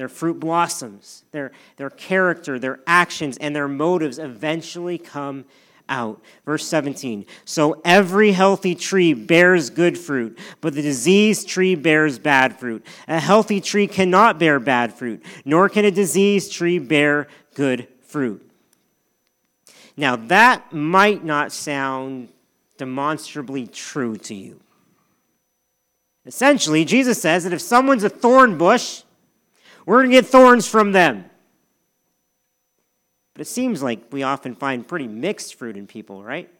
their 0.00 0.08
fruit 0.08 0.40
blossoms, 0.40 1.24
their, 1.30 1.52
their 1.76 1.90
character, 1.90 2.58
their 2.58 2.80
actions, 2.86 3.36
and 3.36 3.54
their 3.54 3.68
motives 3.68 4.18
eventually 4.18 4.96
come 4.96 5.44
out. 5.90 6.22
Verse 6.46 6.66
17 6.66 7.26
So 7.44 7.82
every 7.84 8.32
healthy 8.32 8.74
tree 8.74 9.12
bears 9.12 9.68
good 9.68 9.98
fruit, 9.98 10.38
but 10.60 10.74
the 10.74 10.82
diseased 10.82 11.48
tree 11.48 11.74
bears 11.74 12.18
bad 12.18 12.58
fruit. 12.58 12.86
A 13.08 13.20
healthy 13.20 13.60
tree 13.60 13.86
cannot 13.86 14.38
bear 14.38 14.58
bad 14.58 14.94
fruit, 14.94 15.22
nor 15.44 15.68
can 15.68 15.84
a 15.84 15.90
diseased 15.90 16.52
tree 16.52 16.78
bear 16.78 17.26
good 17.54 17.88
fruit. 18.00 18.46
Now, 19.96 20.16
that 20.16 20.72
might 20.72 21.24
not 21.24 21.52
sound 21.52 22.28
demonstrably 22.78 23.66
true 23.66 24.16
to 24.16 24.34
you. 24.34 24.60
Essentially, 26.26 26.84
Jesus 26.84 27.20
says 27.20 27.44
that 27.44 27.52
if 27.52 27.60
someone's 27.60 28.04
a 28.04 28.08
thorn 28.08 28.56
bush, 28.56 29.02
we're 29.84 29.98
going 29.98 30.10
to 30.10 30.16
get 30.16 30.26
thorns 30.26 30.66
from 30.66 30.92
them. 30.92 31.29
But 33.40 33.46
it 33.46 33.50
seems 33.52 33.82
like 33.82 34.00
we 34.10 34.22
often 34.22 34.54
find 34.54 34.86
pretty 34.86 35.08
mixed 35.08 35.54
fruit 35.54 35.74
in 35.74 35.86
people, 35.86 36.22
right? 36.22 36.50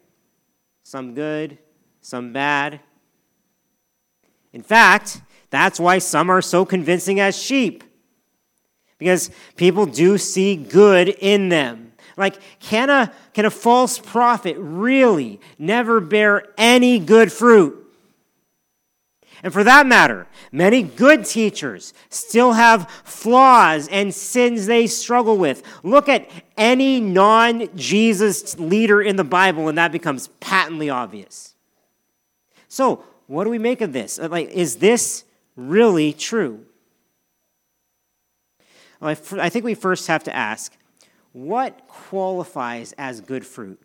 Some 0.83 1.13
good, 1.13 1.59
some 2.01 2.33
bad. 2.33 2.81
In 4.55 4.63
fact, 4.63 5.21
that's 5.51 5.79
why 5.79 5.99
some 5.99 6.31
are 6.31 6.41
so 6.41 6.65
convincing 6.65 7.21
as 7.21 7.37
sheep. 7.37 7.85
Because 8.97 9.31
people 9.57 9.85
do 9.85 10.17
see 10.17 10.57
good 10.57 11.11
in 11.11 11.51
them. 11.51 11.93
Like, 12.17 12.39
can 12.61 12.89
a, 12.89 13.13
can 13.35 13.45
a 13.45 13.51
false 13.51 13.99
prophet 13.99 14.57
really 14.59 15.39
never 15.59 16.01
bear 16.01 16.45
any 16.57 16.99
good 16.99 17.31
fruit? 17.31 17.80
And 19.43 19.53
for 19.53 19.65
that 19.65 19.87
matter, 19.87 20.27
many 20.53 20.83
good 20.83 21.25
teachers 21.25 21.95
still 22.11 22.53
have 22.53 22.91
flaws 23.05 23.89
and 23.89 24.15
sins 24.15 24.67
they 24.67 24.87
struggle 24.87 25.39
with. 25.39 25.63
Look 25.83 26.09
at 26.09 26.29
any 26.57 27.01
non 27.01 27.75
Jesus 27.77 28.59
leader 28.59 29.01
in 29.01 29.17
the 29.17 29.25
Bible, 29.25 29.69
and 29.69 29.79
that 29.79 29.93
becomes 29.93 30.29
patently 30.41 30.91
obvious. 30.91 31.55
So, 32.69 33.05
what 33.27 33.45
do 33.45 33.51
we 33.51 33.59
make 33.59 33.81
of 33.81 33.93
this? 33.93 34.19
Like, 34.19 34.51
is 34.51 34.77
this 34.77 35.25
really 35.57 36.13
true? 36.13 36.67
Well, 39.01 39.17
I 39.39 39.49
think 39.49 39.65
we 39.65 39.75
first 39.75 40.09
have 40.09 40.25
to 40.25 40.37
ask 40.37 40.77
what 41.33 41.87
qualifies 41.89 42.93
as 42.99 43.21
good 43.21 43.47
fruit? 43.47 43.81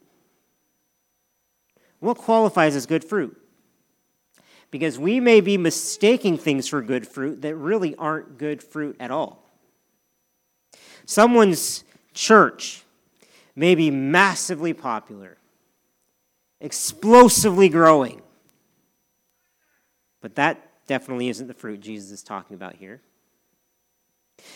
What 2.00 2.18
qualifies 2.18 2.76
as 2.76 2.86
good 2.86 3.04
fruit? 3.04 3.40
Because 4.72 5.00
we 5.00 5.20
may 5.20 5.42
be 5.42 5.58
mistaking 5.58 6.38
things 6.38 6.68
for 6.68 6.82
good 6.82 7.08
fruit 7.08 7.42
that 7.42 7.56
really 7.56 7.96
aren't 7.96 8.38
good 8.38 8.62
fruit 8.62 8.96
at 9.00 9.12
all. 9.12 9.44
Someone's 11.06 11.84
church 12.14 12.84
may 13.56 13.76
be 13.76 13.92
massively 13.92 14.74
popular, 14.74 15.38
explosively 16.60 17.70
growing, 17.70 18.22
but 20.22 20.36
that 20.36 20.70
definitely 20.88 21.30
isn't 21.30 21.48
the 21.48 21.54
fruit 21.54 21.80
Jesus 21.80 22.12
is 22.12 22.24
talking 22.24 22.56
about 22.56 22.76
here. 22.76 23.02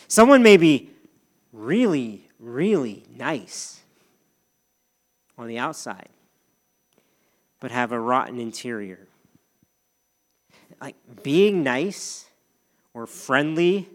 Someone 0.08 0.44
may 0.44 0.58
be 0.58 0.90
really, 1.54 2.28
really 2.40 3.04
nice 3.16 3.80
on 5.38 5.48
the 5.48 5.58
outside, 5.58 6.10
but 7.60 7.72
have 7.72 7.92
a 7.92 8.00
rotten 8.00 8.40
interior. 8.40 9.09
Like 10.82 10.96
being 11.24 11.64
nice 11.64 12.26
or 12.94 13.06
friendly 13.06 13.90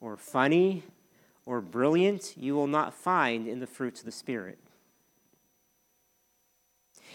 or 0.00 0.16
funny 0.16 0.84
or 1.46 1.60
brilliant, 1.60 2.34
you 2.36 2.54
will 2.54 2.66
not 2.66 2.94
find 2.94 3.48
in 3.48 3.60
the 3.60 3.66
fruits 3.66 4.00
of 4.00 4.06
the 4.06 4.12
Spirit. 4.12 4.58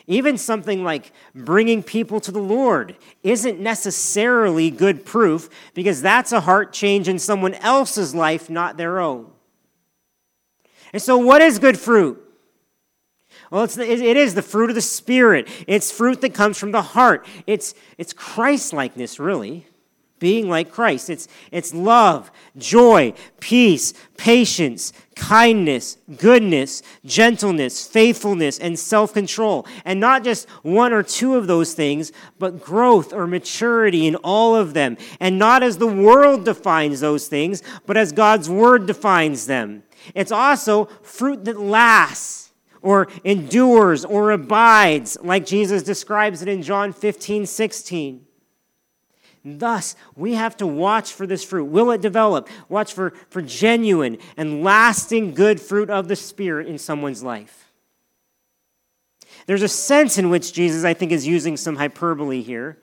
Even 0.08 0.38
something 0.38 0.84
like 0.84 1.12
bringing 1.34 1.82
people 1.82 2.20
to 2.20 2.32
the 2.32 2.40
Lord 2.40 2.96
isn't 3.24 3.60
necessarily 3.60 4.70
good 4.70 5.06
proof 5.06 5.50
because 5.74 6.02
that's 6.02 6.32
a 6.32 6.42
heart 6.42 6.74
change 6.74 7.08
in 7.08 7.18
someone 7.18 7.56
else's 7.56 8.14
life, 8.14 8.50
not 8.50 8.78
their 8.78 9.00
own. 9.00 9.32
And 10.94 11.02
so, 11.02 11.18
what 11.18 11.42
is 11.42 11.60
good 11.60 11.80
fruit? 11.80 12.22
Well, 13.52 13.64
it's 13.64 13.78
it 13.78 14.18
is 14.18 14.36
the 14.36 14.42
fruit 14.42 14.70
of 14.70 14.76
the 14.76 14.82
Spirit. 14.82 15.48
It's 15.68 15.92
fruit 15.92 16.22
that 16.22 16.34
comes 16.34 16.58
from 16.58 16.72
the 16.72 16.82
heart. 16.82 17.26
It's, 17.48 17.74
it's 17.98 18.14
Christ 18.14 18.74
likeness, 18.74 19.20
really 19.20 19.66
being 20.20 20.50
like 20.50 20.72
Christ. 20.72 21.10
It's, 21.10 21.28
it's 21.52 21.74
love, 21.74 22.32
joy, 22.58 23.14
peace, 23.40 23.94
patience, 24.18 24.94
kindness, 25.16 25.98
goodness, 26.18 26.82
gentleness, 27.06 27.86
faithfulness, 27.86 28.58
and 28.58 28.80
self 28.80 29.14
control. 29.14 29.68
And 29.84 30.00
not 30.00 30.24
just 30.24 30.50
one 30.64 30.94
or 30.94 31.04
two 31.04 31.36
of 31.36 31.48
those 31.48 31.74
things, 31.74 32.12
but 32.40 32.62
growth 32.62 33.14
or 33.14 33.28
maturity 33.28 34.08
in 34.08 34.16
all 34.18 34.56
of 34.56 34.74
them. 34.74 34.98
And 35.20 35.38
not 35.38 35.64
as 35.64 35.78
the 35.78 35.88
world 35.88 36.46
defines 36.46 37.02
those 37.02 37.28
things, 37.28 37.62
but 37.86 37.98
as 37.98 38.12
God's 38.12 38.50
word 38.50 38.88
defines 38.88 39.48
them. 39.48 39.84
It's 40.14 40.32
also 40.32 40.86
fruit 41.04 41.46
that 41.46 41.60
lasts 41.60 42.45
or 42.86 43.08
endures 43.24 44.06
or 44.06 44.30
abides, 44.30 45.18
like 45.24 45.44
Jesus 45.44 45.82
describes 45.82 46.44
it 46.44 46.48
in 46.48 46.62
John 46.62 46.94
15, 46.94 47.48
16. 47.48 48.24
Thus, 49.44 49.96
we 50.16 50.36
have 50.36 50.56
to 50.58 50.68
watch 50.68 51.12
for 51.12 51.26
this 51.26 51.44
fruit. 51.44 51.66
Will 51.66 51.90
it 51.90 52.02
develop? 52.02 52.48
Watch 52.70 52.94
for, 52.94 53.12
for 53.30 53.42
genuine 53.42 54.20
and 54.38 54.64
lasting 54.64 55.34
good 55.34 55.60
fruit 55.60 55.90
of 55.90 56.08
the 56.08 56.16
Spirit 56.16 56.68
in 56.68 56.78
someone's 56.78 57.24
life. 57.24 57.72
There's 59.48 59.64
a 59.64 59.68
sense 59.68 60.20
in 60.20 60.30
which 60.30 60.54
Jesus, 60.54 60.84
I 60.84 60.94
think, 60.94 61.12
is 61.12 61.26
using 61.26 61.58
some 61.58 61.76
hyperbole 61.76 62.44
here. 62.44 62.78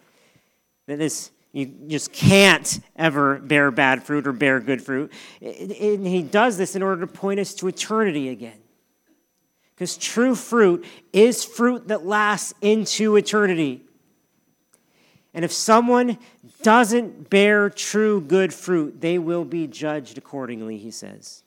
That 0.88 0.98
this, 0.98 1.30
you 1.52 1.66
just 1.86 2.12
can't 2.12 2.80
ever 2.96 3.38
bear 3.38 3.70
bad 3.70 4.02
fruit 4.02 4.26
or 4.26 4.32
bear 4.32 4.58
good 4.58 4.82
fruit. 4.82 5.12
And 5.40 6.06
he 6.06 6.22
does 6.22 6.58
this 6.58 6.74
in 6.74 6.82
order 6.82 7.02
to 7.02 7.12
point 7.12 7.38
us 7.38 7.54
to 7.54 7.68
eternity 7.68 8.30
again. 8.30 8.61
Because 9.74 9.96
true 9.96 10.34
fruit 10.34 10.84
is 11.12 11.44
fruit 11.44 11.88
that 11.88 12.04
lasts 12.04 12.54
into 12.60 13.16
eternity. 13.16 13.82
And 15.34 15.44
if 15.44 15.52
someone 15.52 16.18
doesn't 16.62 17.30
bear 17.30 17.70
true 17.70 18.20
good 18.20 18.52
fruit, 18.52 19.00
they 19.00 19.18
will 19.18 19.44
be 19.44 19.66
judged 19.66 20.18
accordingly, 20.18 20.76
he 20.76 20.90
says. 20.90 21.42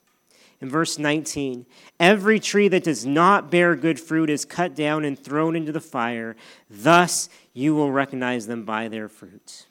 In 0.60 0.68
verse 0.68 0.98
19, 0.98 1.66
every 2.00 2.40
tree 2.40 2.68
that 2.68 2.84
does 2.84 3.04
not 3.04 3.50
bear 3.50 3.76
good 3.76 4.00
fruit 4.00 4.30
is 4.30 4.44
cut 4.44 4.74
down 4.74 5.04
and 5.04 5.18
thrown 5.18 5.54
into 5.54 5.70
the 5.70 5.80
fire. 5.80 6.34
Thus 6.70 7.28
you 7.52 7.74
will 7.74 7.92
recognize 7.92 8.46
them 8.46 8.64
by 8.64 8.88
their 8.88 9.08
fruits. 9.08 9.66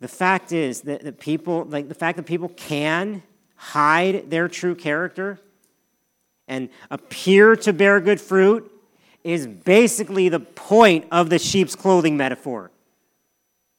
The 0.00 0.08
fact 0.08 0.50
is 0.50 0.80
that 0.82 1.02
the 1.02 1.12
people, 1.12 1.64
like 1.64 1.88
the 1.88 1.94
fact 1.94 2.16
that 2.16 2.24
people 2.24 2.48
can 2.48 3.22
hide 3.54 4.30
their 4.30 4.48
true 4.48 4.74
character 4.74 5.38
and 6.50 6.68
appear 6.90 7.54
to 7.54 7.72
bear 7.72 8.00
good 8.00 8.20
fruit 8.20 8.70
is 9.22 9.46
basically 9.46 10.28
the 10.28 10.40
point 10.40 11.06
of 11.12 11.30
the 11.30 11.38
sheep's 11.38 11.76
clothing 11.76 12.16
metaphor. 12.16 12.70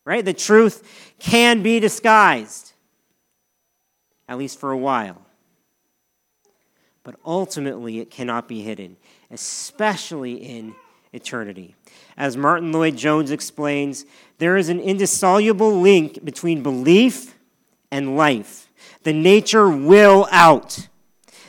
Right? 0.05 0.23
The 0.23 0.33
truth 0.33 1.13
can 1.19 1.61
be 1.61 1.79
disguised, 1.79 2.73
at 4.27 4.37
least 4.37 4.57
for 4.57 4.71
a 4.71 4.77
while. 4.77 5.21
But 7.03 7.15
ultimately, 7.25 7.99
it 7.99 8.09
cannot 8.09 8.47
be 8.47 8.61
hidden, 8.61 8.95
especially 9.29 10.35
in 10.35 10.73
eternity. 11.11 11.75
As 12.15 12.37
Martyn 12.37 12.71
Lloyd-Jones 12.71 13.31
explains, 13.31 14.05
there 14.37 14.55
is 14.55 14.69
an 14.69 14.79
indissoluble 14.79 15.81
link 15.81 16.23
between 16.23 16.63
belief 16.63 17.35
and 17.91 18.15
life. 18.15 18.69
The 19.03 19.13
nature 19.13 19.69
will 19.69 20.27
out. 20.31 20.87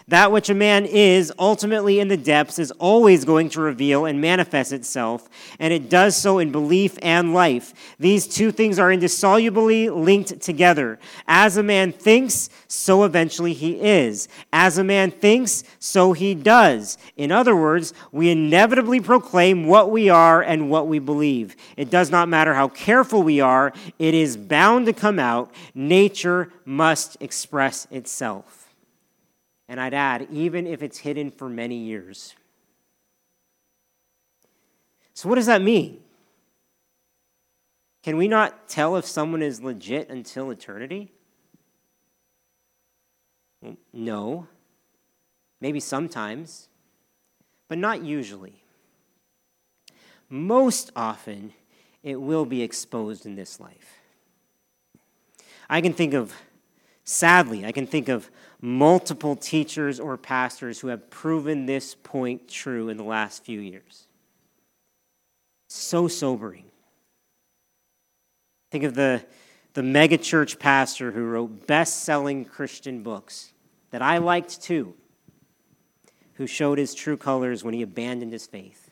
That 0.08 0.32
which 0.32 0.50
a 0.50 0.54
man 0.54 0.84
is 0.84 1.32
ultimately 1.38 2.00
in 2.00 2.08
the 2.08 2.16
depths 2.16 2.58
is 2.58 2.70
always 2.72 3.24
going 3.24 3.48
to 3.50 3.60
reveal 3.60 4.04
and 4.04 4.20
manifest 4.20 4.72
itself, 4.72 5.28
and 5.58 5.72
it 5.72 5.88
does 5.88 6.16
so 6.16 6.38
in 6.38 6.50
belief 6.50 6.98
and 7.02 7.32
life. 7.32 7.72
These 7.98 8.26
two 8.26 8.50
things 8.50 8.78
are 8.78 8.90
indissolubly 8.90 9.90
linked 9.90 10.40
together. 10.40 10.98
As 11.28 11.56
a 11.56 11.62
man 11.62 11.92
thinks, 11.92 12.50
so 12.66 13.04
eventually 13.04 13.52
he 13.52 13.80
is. 13.80 14.28
As 14.52 14.78
a 14.78 14.84
man 14.84 15.10
thinks, 15.10 15.62
so 15.78 16.12
he 16.12 16.34
does. 16.34 16.98
In 17.16 17.30
other 17.30 17.54
words, 17.54 17.94
we 18.10 18.30
inevitably 18.30 19.00
proclaim 19.00 19.66
what 19.66 19.90
we 19.90 20.08
are 20.08 20.42
and 20.42 20.68
what 20.68 20.88
we 20.88 20.98
believe. 20.98 21.56
It 21.76 21.90
does 21.90 22.10
not 22.10 22.28
matter 22.28 22.54
how 22.54 22.68
careful 22.68 23.22
we 23.22 23.40
are, 23.40 23.72
it 23.98 24.14
is 24.14 24.36
bound 24.36 24.86
to 24.86 24.92
come 24.92 25.18
out. 25.18 25.52
Nature 25.74 26.52
must 26.64 27.16
express 27.20 27.86
itself. 27.90 28.61
And 29.72 29.80
I'd 29.80 29.94
add, 29.94 30.28
even 30.30 30.66
if 30.66 30.82
it's 30.82 30.98
hidden 30.98 31.30
for 31.30 31.48
many 31.48 31.76
years. 31.76 32.34
So, 35.14 35.30
what 35.30 35.36
does 35.36 35.46
that 35.46 35.62
mean? 35.62 36.02
Can 38.02 38.18
we 38.18 38.28
not 38.28 38.68
tell 38.68 38.96
if 38.96 39.06
someone 39.06 39.40
is 39.40 39.62
legit 39.62 40.10
until 40.10 40.50
eternity? 40.50 41.10
No. 43.94 44.46
Maybe 45.58 45.80
sometimes, 45.80 46.68
but 47.66 47.78
not 47.78 48.04
usually. 48.04 48.62
Most 50.28 50.92
often, 50.94 51.54
it 52.02 52.20
will 52.20 52.44
be 52.44 52.60
exposed 52.60 53.24
in 53.24 53.36
this 53.36 53.58
life. 53.58 54.02
I 55.70 55.80
can 55.80 55.94
think 55.94 56.12
of, 56.12 56.34
sadly, 57.04 57.64
I 57.64 57.72
can 57.72 57.86
think 57.86 58.10
of 58.10 58.30
multiple 58.62 59.34
teachers 59.34 59.98
or 59.98 60.16
pastors 60.16 60.78
who 60.78 60.86
have 60.86 61.10
proven 61.10 61.66
this 61.66 61.96
point 61.96 62.48
true 62.48 62.88
in 62.88 62.96
the 62.96 63.02
last 63.02 63.44
few 63.44 63.60
years. 63.60 64.06
So 65.68 66.06
sobering. 66.06 66.64
Think 68.70 68.84
of 68.84 68.94
the, 68.94 69.22
the 69.74 69.82
megachurch 69.82 70.60
pastor 70.60 71.10
who 71.10 71.24
wrote 71.24 71.66
best 71.66 72.04
selling 72.04 72.44
Christian 72.44 73.02
books 73.02 73.52
that 73.90 74.00
I 74.00 74.18
liked 74.18 74.62
too, 74.62 74.94
who 76.34 76.46
showed 76.46 76.78
his 76.78 76.94
true 76.94 77.16
colors 77.16 77.64
when 77.64 77.74
he 77.74 77.82
abandoned 77.82 78.32
his 78.32 78.46
faith. 78.46 78.90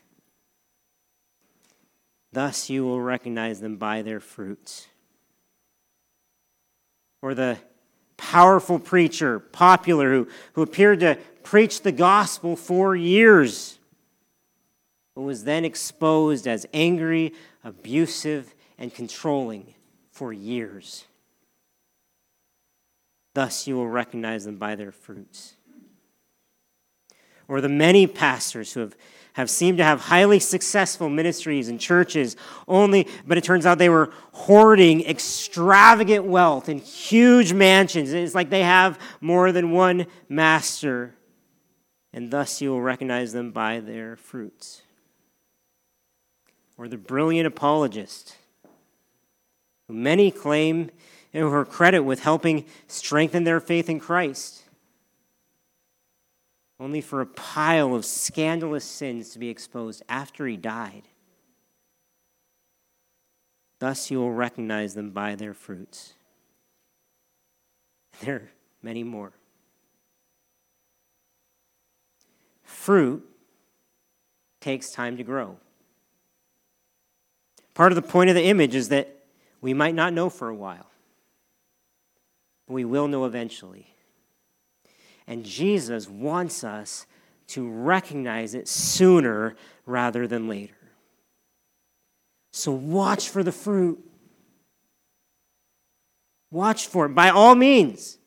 Thus 2.33 2.69
you 2.69 2.83
will 2.83 3.01
recognize 3.01 3.61
them 3.61 3.77
by 3.77 4.01
their 4.01 4.19
fruits. 4.19 4.87
Or 7.21 7.33
the 7.33 7.57
powerful 8.21 8.77
preacher, 8.77 9.39
popular, 9.39 10.11
who, 10.11 10.27
who 10.53 10.61
appeared 10.61 10.99
to 10.99 11.17
preach 11.43 11.81
the 11.81 11.91
gospel 11.91 12.55
for 12.55 12.95
years, 12.95 13.79
but 15.15 15.23
was 15.23 15.43
then 15.43 15.65
exposed 15.65 16.47
as 16.47 16.67
angry, 16.71 17.33
abusive, 17.63 18.53
and 18.77 18.93
controlling 18.93 19.73
for 20.11 20.31
years. 20.31 21.05
Thus, 23.33 23.65
you 23.65 23.75
will 23.75 23.87
recognize 23.87 24.45
them 24.45 24.57
by 24.57 24.75
their 24.75 24.91
fruits. 24.91 25.55
Or 27.47 27.59
the 27.59 27.69
many 27.69 28.05
pastors 28.05 28.73
who 28.73 28.81
have 28.81 28.95
have 29.33 29.49
seemed 29.49 29.77
to 29.77 29.83
have 29.83 30.01
highly 30.01 30.39
successful 30.39 31.09
ministries 31.09 31.69
and 31.69 31.79
churches 31.79 32.35
only, 32.67 33.07
but 33.25 33.37
it 33.37 33.43
turns 33.43 33.65
out 33.65 33.77
they 33.77 33.89
were 33.89 34.11
hoarding 34.33 35.05
extravagant 35.05 36.25
wealth 36.25 36.67
in 36.67 36.79
huge 36.79 37.53
mansions. 37.53 38.11
It's 38.11 38.35
like 38.35 38.49
they 38.49 38.63
have 38.63 38.99
more 39.21 39.51
than 39.51 39.71
one 39.71 40.07
master, 40.27 41.15
and 42.11 42.29
thus 42.29 42.61
you 42.61 42.71
will 42.71 42.81
recognize 42.81 43.31
them 43.31 43.51
by 43.51 43.79
their 43.79 44.15
fruits. 44.17 44.81
Or 46.77 46.87
the 46.87 46.97
brilliant 46.97 47.47
apologist, 47.47 48.35
who 49.87 49.93
many 49.93 50.31
claim 50.31 50.89
her 51.33 51.63
credit 51.63 52.01
with 52.01 52.21
helping 52.21 52.65
strengthen 52.87 53.45
their 53.45 53.61
faith 53.61 53.89
in 53.89 53.99
Christ 53.99 54.60
only 56.81 56.99
for 56.99 57.21
a 57.21 57.27
pile 57.27 57.93
of 57.93 58.03
scandalous 58.03 58.83
sins 58.83 59.29
to 59.29 59.39
be 59.39 59.49
exposed 59.49 60.01
after 60.09 60.47
he 60.47 60.57
died. 60.57 61.03
Thus 63.77 64.09
you 64.09 64.17
will 64.17 64.31
recognize 64.31 64.95
them 64.95 65.11
by 65.11 65.35
their 65.35 65.53
fruits. 65.53 66.13
There 68.23 68.35
are 68.35 68.51
many 68.83 69.03
more. 69.03 69.31
Fruit 72.63 73.23
takes 74.59 74.91
time 74.91 75.17
to 75.17 75.23
grow. 75.23 75.57
Part 77.73 77.91
of 77.91 77.95
the 77.95 78.01
point 78.01 78.29
of 78.29 78.35
the 78.35 78.45
image 78.45 78.75
is 78.75 78.89
that 78.89 79.23
we 79.59 79.73
might 79.73 79.95
not 79.95 80.13
know 80.13 80.29
for 80.29 80.49
a 80.49 80.55
while, 80.55 80.87
but 82.67 82.73
we 82.73 82.85
will 82.85 83.07
know 83.07 83.25
eventually. 83.25 83.90
And 85.31 85.45
Jesus 85.45 86.09
wants 86.09 86.65
us 86.65 87.07
to 87.47 87.65
recognize 87.65 88.53
it 88.53 88.67
sooner 88.67 89.55
rather 89.85 90.27
than 90.27 90.49
later. 90.49 90.75
So 92.51 92.73
watch 92.73 93.29
for 93.29 93.41
the 93.41 93.53
fruit. 93.53 94.03
Watch 96.51 96.87
for 96.87 97.05
it. 97.05 97.15
By 97.15 97.29
all 97.29 97.55
means, 97.55 98.17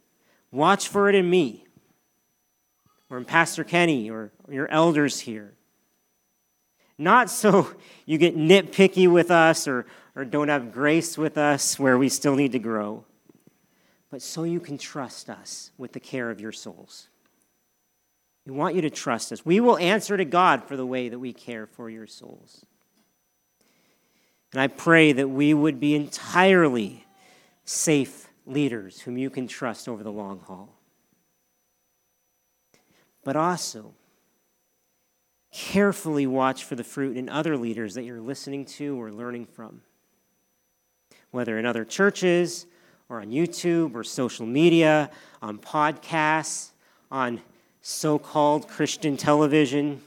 watch 0.51 0.89
for 0.89 1.11
it 1.11 1.15
in 1.15 1.29
me, 1.29 1.67
or 3.11 3.19
in 3.19 3.27
Pastor 3.27 3.65
Kenny, 3.65 4.09
or 4.09 4.33
your 4.49 4.71
elders 4.71 5.21
here. 5.21 5.53
Not 6.97 7.29
so 7.29 7.69
you 8.07 8.17
get 8.17 8.35
nitpicky 8.35 9.13
with 9.13 9.31
us 9.31 9.69
or, 9.69 9.85
or 10.17 10.25
don't 10.25 10.49
have 10.49 10.73
grace 10.73 11.19
with 11.19 11.37
us 11.37 11.79
where 11.79 11.99
we 11.99 12.09
still 12.09 12.35
need 12.35 12.53
to 12.53 12.59
grow, 12.59 13.05
but 14.15 14.23
so 14.23 14.45
you 14.45 14.61
can 14.61 14.79
trust 14.79 15.29
us 15.29 15.73
with 15.77 15.93
the 15.93 15.99
care 15.99 16.31
of 16.31 16.41
your 16.41 16.53
souls. 16.53 17.09
We 18.47 18.53
want 18.53 18.77
you 18.77 18.83
to 18.83 18.91
trust 18.91 19.33
us. 19.33 19.45
We 19.45 19.59
will 19.59 19.77
answer 19.79 20.17
to 20.17 20.25
God 20.25 20.63
for 20.69 20.77
the 20.77 20.87
way 20.87 21.09
that 21.09 21.19
we 21.19 21.33
care 21.33 21.67
for 21.67 21.91
your 21.91 22.07
souls. 22.07 22.65
And 24.53 24.61
I 24.61 24.69
pray 24.69 25.11
that 25.11 25.31
we 25.31 25.53
would 25.53 25.81
be 25.81 25.97
entirely 25.97 27.05
safe 27.65 28.29
leaders 28.47 29.01
whom 29.01 29.19
you 29.19 29.31
can 29.31 29.49
trust 29.49 29.89
over 29.89 30.05
the 30.05 30.13
long 30.13 30.39
haul. 30.39 30.79
But 33.25 33.35
also, 33.35 33.95
carefully 35.51 36.29
watch 36.29 36.63
for 36.63 36.77
the 36.77 36.85
fruit 36.85 37.17
in 37.17 37.29
other 37.29 37.57
leaders 37.57 37.95
that 37.95 38.05
you're 38.05 38.21
listening 38.21 38.65
to 38.67 38.97
or 38.97 39.11
learning 39.11 39.47
from, 39.47 39.81
whether 41.33 41.59
in 41.59 41.67
other 41.67 41.85
churches 41.85 42.67
or 43.09 43.21
on 43.21 43.31
YouTube 43.31 43.95
or 43.95 44.05
social 44.05 44.47
media, 44.47 45.11
on 45.43 45.59
podcasts, 45.59 46.71
on 47.11 47.41
so 47.81 48.19
called 48.19 48.67
Christian 48.69 49.17
television, 49.17 50.01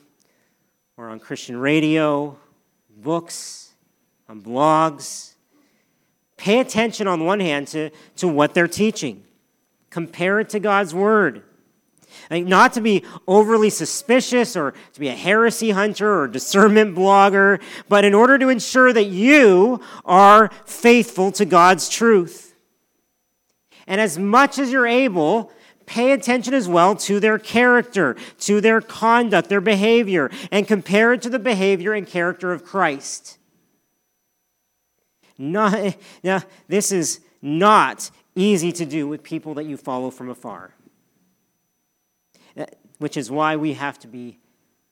or 0.97 1.09
on 1.09 1.19
Christian 1.19 1.57
radio, 1.57 2.37
books 2.97 3.67
on 4.27 4.41
blogs. 4.41 5.33
Pay 6.37 6.59
attention, 6.59 7.07
on 7.07 7.25
one 7.25 7.39
hand, 7.39 7.67
to, 7.69 7.89
to 8.17 8.27
what 8.27 8.53
they're 8.53 8.67
teaching. 8.67 9.23
Compare 9.89 10.39
it 10.41 10.49
to 10.49 10.59
God's 10.59 10.93
Word. 10.93 11.43
Like 12.29 12.45
not 12.45 12.73
to 12.73 12.81
be 12.81 13.03
overly 13.27 13.69
suspicious 13.69 14.55
or 14.55 14.73
to 14.93 14.99
be 14.99 15.07
a 15.07 15.15
heresy 15.15 15.71
hunter 15.71 16.19
or 16.21 16.27
discernment 16.27 16.95
blogger, 16.95 17.61
but 17.89 18.05
in 18.05 18.13
order 18.13 18.37
to 18.37 18.49
ensure 18.49 18.91
that 18.91 19.05
you 19.05 19.81
are 20.05 20.49
faithful 20.65 21.31
to 21.33 21.45
God's 21.45 21.89
truth. 21.89 22.46
And 23.87 24.01
as 24.01 24.19
much 24.19 24.59
as 24.59 24.71
you're 24.71 24.85
able, 24.85 25.51
pay 25.85 26.11
attention 26.11 26.53
as 26.53 26.67
well 26.67 26.95
to 26.95 27.19
their 27.19 27.39
character, 27.39 28.15
to 28.39 28.61
their 28.61 28.81
conduct, 28.81 29.49
their 29.49 29.61
behavior, 29.61 30.29
and 30.51 30.67
compare 30.67 31.13
it 31.13 31.21
to 31.23 31.29
the 31.29 31.39
behavior 31.39 31.93
and 31.93 32.05
character 32.05 32.51
of 32.51 32.63
Christ. 32.63 33.37
Not, 35.37 35.95
now, 36.23 36.43
this 36.67 36.91
is 36.91 37.21
not 37.41 38.11
easy 38.35 38.71
to 38.73 38.85
do 38.85 39.07
with 39.07 39.23
people 39.23 39.53
that 39.55 39.65
you 39.65 39.77
follow 39.77 40.09
from 40.09 40.29
afar, 40.29 40.73
which 42.97 43.17
is 43.17 43.31
why 43.31 43.55
we 43.55 43.73
have 43.73 43.97
to 43.99 44.07
be 44.07 44.39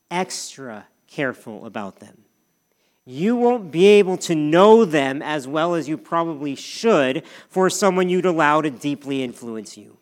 extra 0.09 0.87
careful 1.07 1.65
about 1.65 1.99
them. 1.99 2.24
You 3.05 3.35
won't 3.35 3.71
be 3.71 3.85
able 3.85 4.17
to 4.17 4.33
know 4.33 4.83
them 4.83 5.21
as 5.21 5.47
well 5.47 5.75
as 5.75 5.87
you 5.87 5.97
probably 5.97 6.55
should 6.55 7.23
for 7.49 7.69
someone 7.69 8.09
you'd 8.09 8.25
allow 8.25 8.61
to 8.61 8.71
deeply 8.71 9.23
influence 9.23 9.77
you. 9.77 9.97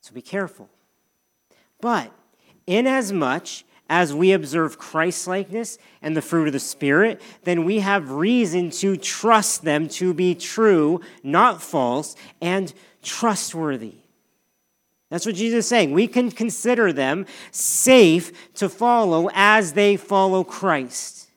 So 0.00 0.14
be 0.14 0.22
careful. 0.22 0.70
But, 1.80 2.10
inasmuch 2.66 3.48
as 3.90 4.14
we 4.14 4.32
observe 4.32 4.78
Christlikeness 4.78 5.78
and 6.00 6.16
the 6.16 6.22
fruit 6.22 6.46
of 6.46 6.52
the 6.54 6.60
Spirit, 6.60 7.20
then 7.44 7.64
we 7.64 7.80
have 7.80 8.10
reason 8.10 8.70
to 8.70 8.96
trust 8.96 9.64
them 9.64 9.88
to 9.88 10.14
be 10.14 10.34
true, 10.34 11.02
not 11.22 11.62
false, 11.62 12.16
and 12.40 12.72
trustworthy. 13.02 13.96
That's 15.10 15.24
what 15.24 15.34
Jesus 15.34 15.64
is 15.64 15.68
saying. 15.68 15.92
We 15.92 16.06
can 16.06 16.30
consider 16.30 16.92
them 16.92 17.26
safe 17.50 18.52
to 18.54 18.68
follow 18.68 19.30
as 19.32 19.72
they 19.72 19.96
follow 19.96 20.44
Christ. 20.44 21.30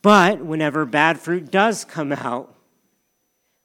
But 0.00 0.44
whenever 0.44 0.84
bad 0.84 1.18
fruit 1.18 1.50
does 1.50 1.84
come 1.84 2.12
out, 2.12 2.54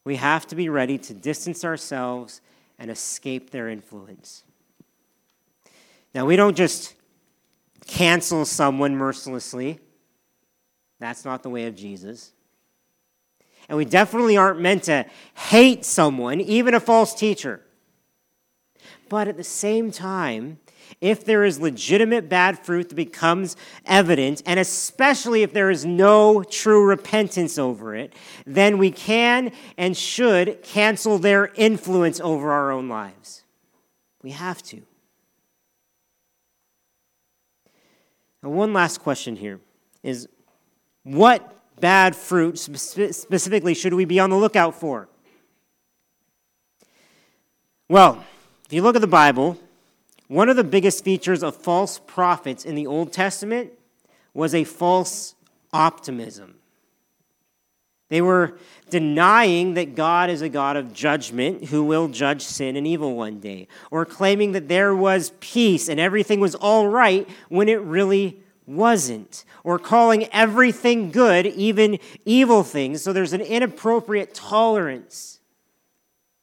we 0.04 0.16
have 0.16 0.48
to 0.48 0.56
be 0.56 0.70
ready 0.70 0.98
to 0.98 1.14
distance 1.14 1.64
ourselves 1.64 2.42
and 2.80 2.90
escape 2.90 3.52
their 3.52 3.70
influence. 3.70 4.44
Now, 6.16 6.26
we 6.26 6.36
don't 6.36 6.56
just 6.58 6.96
cancel 7.86 8.46
someone 8.46 8.96
mercilessly. 8.96 9.80
That's 11.00 11.26
not 11.26 11.44
the 11.44 11.50
way 11.50 11.68
of 11.68 11.76
Jesus. 11.76 12.32
And 13.70 13.78
we 13.78 13.86
definitely 13.86 14.36
aren't 14.36 14.60
meant 14.60 14.84
to 14.84 15.06
hate 15.36 15.86
someone, 15.86 16.42
even 16.42 16.74
a 16.74 16.80
false 16.80 17.14
teacher. 17.14 17.62
But 19.08 19.28
at 19.28 19.38
the 19.38 19.44
same 19.44 19.92
time, 19.92 20.60
if 21.02 21.24
there 21.24 21.44
is 21.44 21.60
legitimate 21.60 22.28
bad 22.28 22.60
fruit 22.60 22.90
that 22.90 22.96
becomes 22.96 23.56
evident, 23.86 24.42
and 24.46 24.60
especially 24.60 25.44
if 25.44 25.54
there 25.54 25.70
is 25.70 25.86
no 25.86 26.44
true 26.44 26.84
repentance 26.84 27.58
over 27.60 27.96
it, 27.96 28.14
then 28.46 28.78
we 28.80 28.90
can 28.92 29.52
and 29.78 29.96
should 29.96 30.62
cancel 30.64 31.20
their 31.20 31.52
influence 31.56 32.20
over 32.20 32.52
our 32.52 32.72
own 32.72 32.90
lives. 32.90 33.44
We 34.24 34.32
have 34.32 34.64
to. 34.64 34.82
One 38.42 38.74
last 38.74 39.00
question 39.00 39.36
here 39.36 39.60
is 40.02 40.28
what 41.04 41.59
bad 41.82 42.16
fruit 42.16 42.58
specifically 42.58 43.74
should 43.74 43.94
we 43.94 44.06
be 44.06 44.20
on 44.20 44.30
the 44.30 44.36
lookout 44.36 44.76
for? 44.76 45.08
Well, 47.88 48.24
if 48.66 48.74
you 48.74 48.82
look 48.82 48.96
at 48.96 49.02
the 49.02 49.08
Bible, 49.08 49.58
one 50.28 50.48
of 50.48 50.56
the 50.56 50.64
biggest 50.64 51.04
features 51.04 51.42
of 51.42 51.56
false 51.56 52.00
prophets 52.06 52.66
in 52.66 52.76
the 52.76 52.86
Old 52.86 53.12
Testament 53.12 53.72
was 54.34 54.54
a 54.54 54.64
false 54.64 55.34
optimism. 55.74 56.56
They 58.10 58.22
were 58.22 58.58
denying 58.90 59.76
that 59.76 59.96
God 59.96 60.30
is 60.30 60.42
a 60.42 60.50
God 60.50 60.78
of 60.78 60.94
judgment 60.94 61.66
who 61.66 61.84
will 61.84 62.08
judge 62.08 62.42
sin 62.42 62.76
and 62.76 62.88
evil 62.88 63.16
one 63.16 63.40
day, 63.40 63.68
or 63.92 64.06
claiming 64.06 64.52
that 64.54 64.68
there 64.68 64.96
was 64.96 65.32
peace 65.40 65.90
and 65.90 66.00
everything 66.00 66.40
was 66.40 66.56
all 66.56 66.88
right 66.88 67.28
when 67.50 67.70
it 67.70 67.80
really 67.82 68.40
wasn't, 68.70 69.44
or 69.64 69.80
calling 69.80 70.26
everything 70.34 71.12
good, 71.12 71.46
even 71.48 72.00
evil 72.26 72.64
things. 72.64 73.02
So 73.02 73.12
there's 73.12 73.34
an 73.34 73.42
inappropriate 73.42 74.34
tolerance 74.34 75.40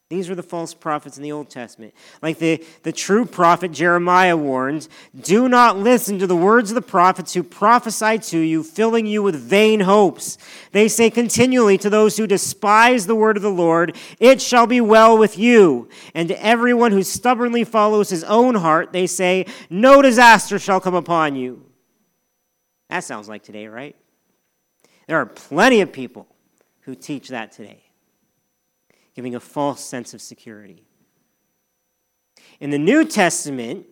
these 0.09 0.29
were 0.29 0.37
the 0.37 0.43
false 0.45 0.73
prophets 0.73 1.17
in 1.17 1.25
the 1.25 1.33
Old 1.33 1.51
Testament. 1.51 1.93
Like 2.23 2.39
the, 2.39 2.65
the 2.85 2.93
true 2.93 3.25
prophet 3.25 3.73
Jeremiah 3.73 4.37
warned 4.37 4.87
do 5.21 5.49
not 5.49 5.79
listen 5.79 6.21
to 6.21 6.29
the 6.29 6.37
words 6.37 6.71
of 6.71 6.77
the 6.77 6.83
prophets 6.83 7.35
who 7.35 7.43
prophesy 7.43 8.19
to 8.19 8.39
you, 8.39 8.63
filling 8.63 9.07
you 9.07 9.21
with 9.25 9.35
vain 9.35 9.81
hopes. 9.81 10.39
They 10.71 10.87
say 10.87 11.11
continually 11.11 11.77
to 11.79 11.91
those 11.91 12.17
who 12.17 12.29
despise 12.29 13.07
the 13.07 13.17
word 13.17 13.37
of 13.37 13.43
the 13.43 13.51
Lord, 13.51 13.97
It 14.21 14.41
shall 14.41 14.69
be 14.69 14.81
well 14.81 15.19
with 15.19 15.37
you. 15.37 15.89
And 16.15 16.29
to 16.29 16.45
everyone 16.45 16.93
who 16.93 17.03
stubbornly 17.03 17.65
follows 17.65 18.09
his 18.09 18.23
own 18.25 18.55
heart, 18.55 18.93
they 18.93 19.09
say, 19.09 19.47
No 19.71 20.03
disaster 20.03 20.61
shall 20.61 20.81
come 20.81 20.95
upon 20.95 21.35
you. 21.35 21.66
That 22.89 23.01
sounds 23.01 23.29
like 23.29 23.43
today, 23.43 23.67
right? 23.67 23.97
There 25.07 25.19
are 25.19 25.27
plenty 25.27 25.81
of 25.81 25.93
people 25.93 26.27
who 26.83 26.95
teach 26.95 27.29
that 27.29 27.53
today 27.53 27.83
giving 29.17 29.35
a 29.35 29.41
false 29.41 29.83
sense 29.83 30.13
of 30.13 30.21
security. 30.21 30.85
In 32.61 32.69
the 32.69 32.79
New 32.79 33.03
Testament, 33.03 33.87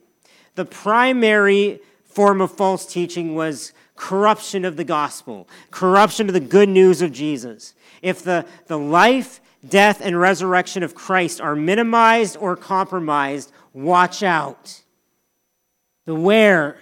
the 0.55 0.67
primary 0.67 1.81
form 2.05 2.43
of 2.43 2.53
false 2.53 2.85
teaching 2.85 3.35
was 3.35 3.73
corruption 3.97 4.67
of 4.67 4.77
the 4.77 4.85
gospel, 4.85 5.49
corruption 5.71 6.29
of 6.29 6.35
the 6.35 6.41
good 6.41 6.69
news 6.69 7.01
of 7.01 7.11
Jesus. 7.11 7.75
If 8.03 8.23
the, 8.23 8.45
the 8.67 8.79
life, 8.79 9.41
death, 9.67 10.03
and 10.03 10.21
resurrection 10.21 10.83
of 10.83 10.95
Christ 10.95 11.41
are 11.41 11.57
minimized 11.57 12.37
or 12.37 12.55
compromised, 12.55 13.51
watch 13.73 14.23
out. 14.23 14.83
Beware. 16.05 16.77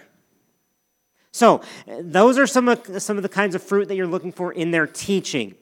So, 1.32 1.62
those 1.86 2.38
are 2.38 2.46
some 2.46 2.68
of, 2.68 3.02
some 3.02 3.16
of 3.16 3.22
the 3.22 3.28
kinds 3.28 3.54
of 3.54 3.62
fruit 3.62 3.88
that 3.88 3.96
you're 3.96 4.06
looking 4.06 4.32
for 4.32 4.52
in 4.52 4.70
their 4.70 4.86
teaching 4.86 5.54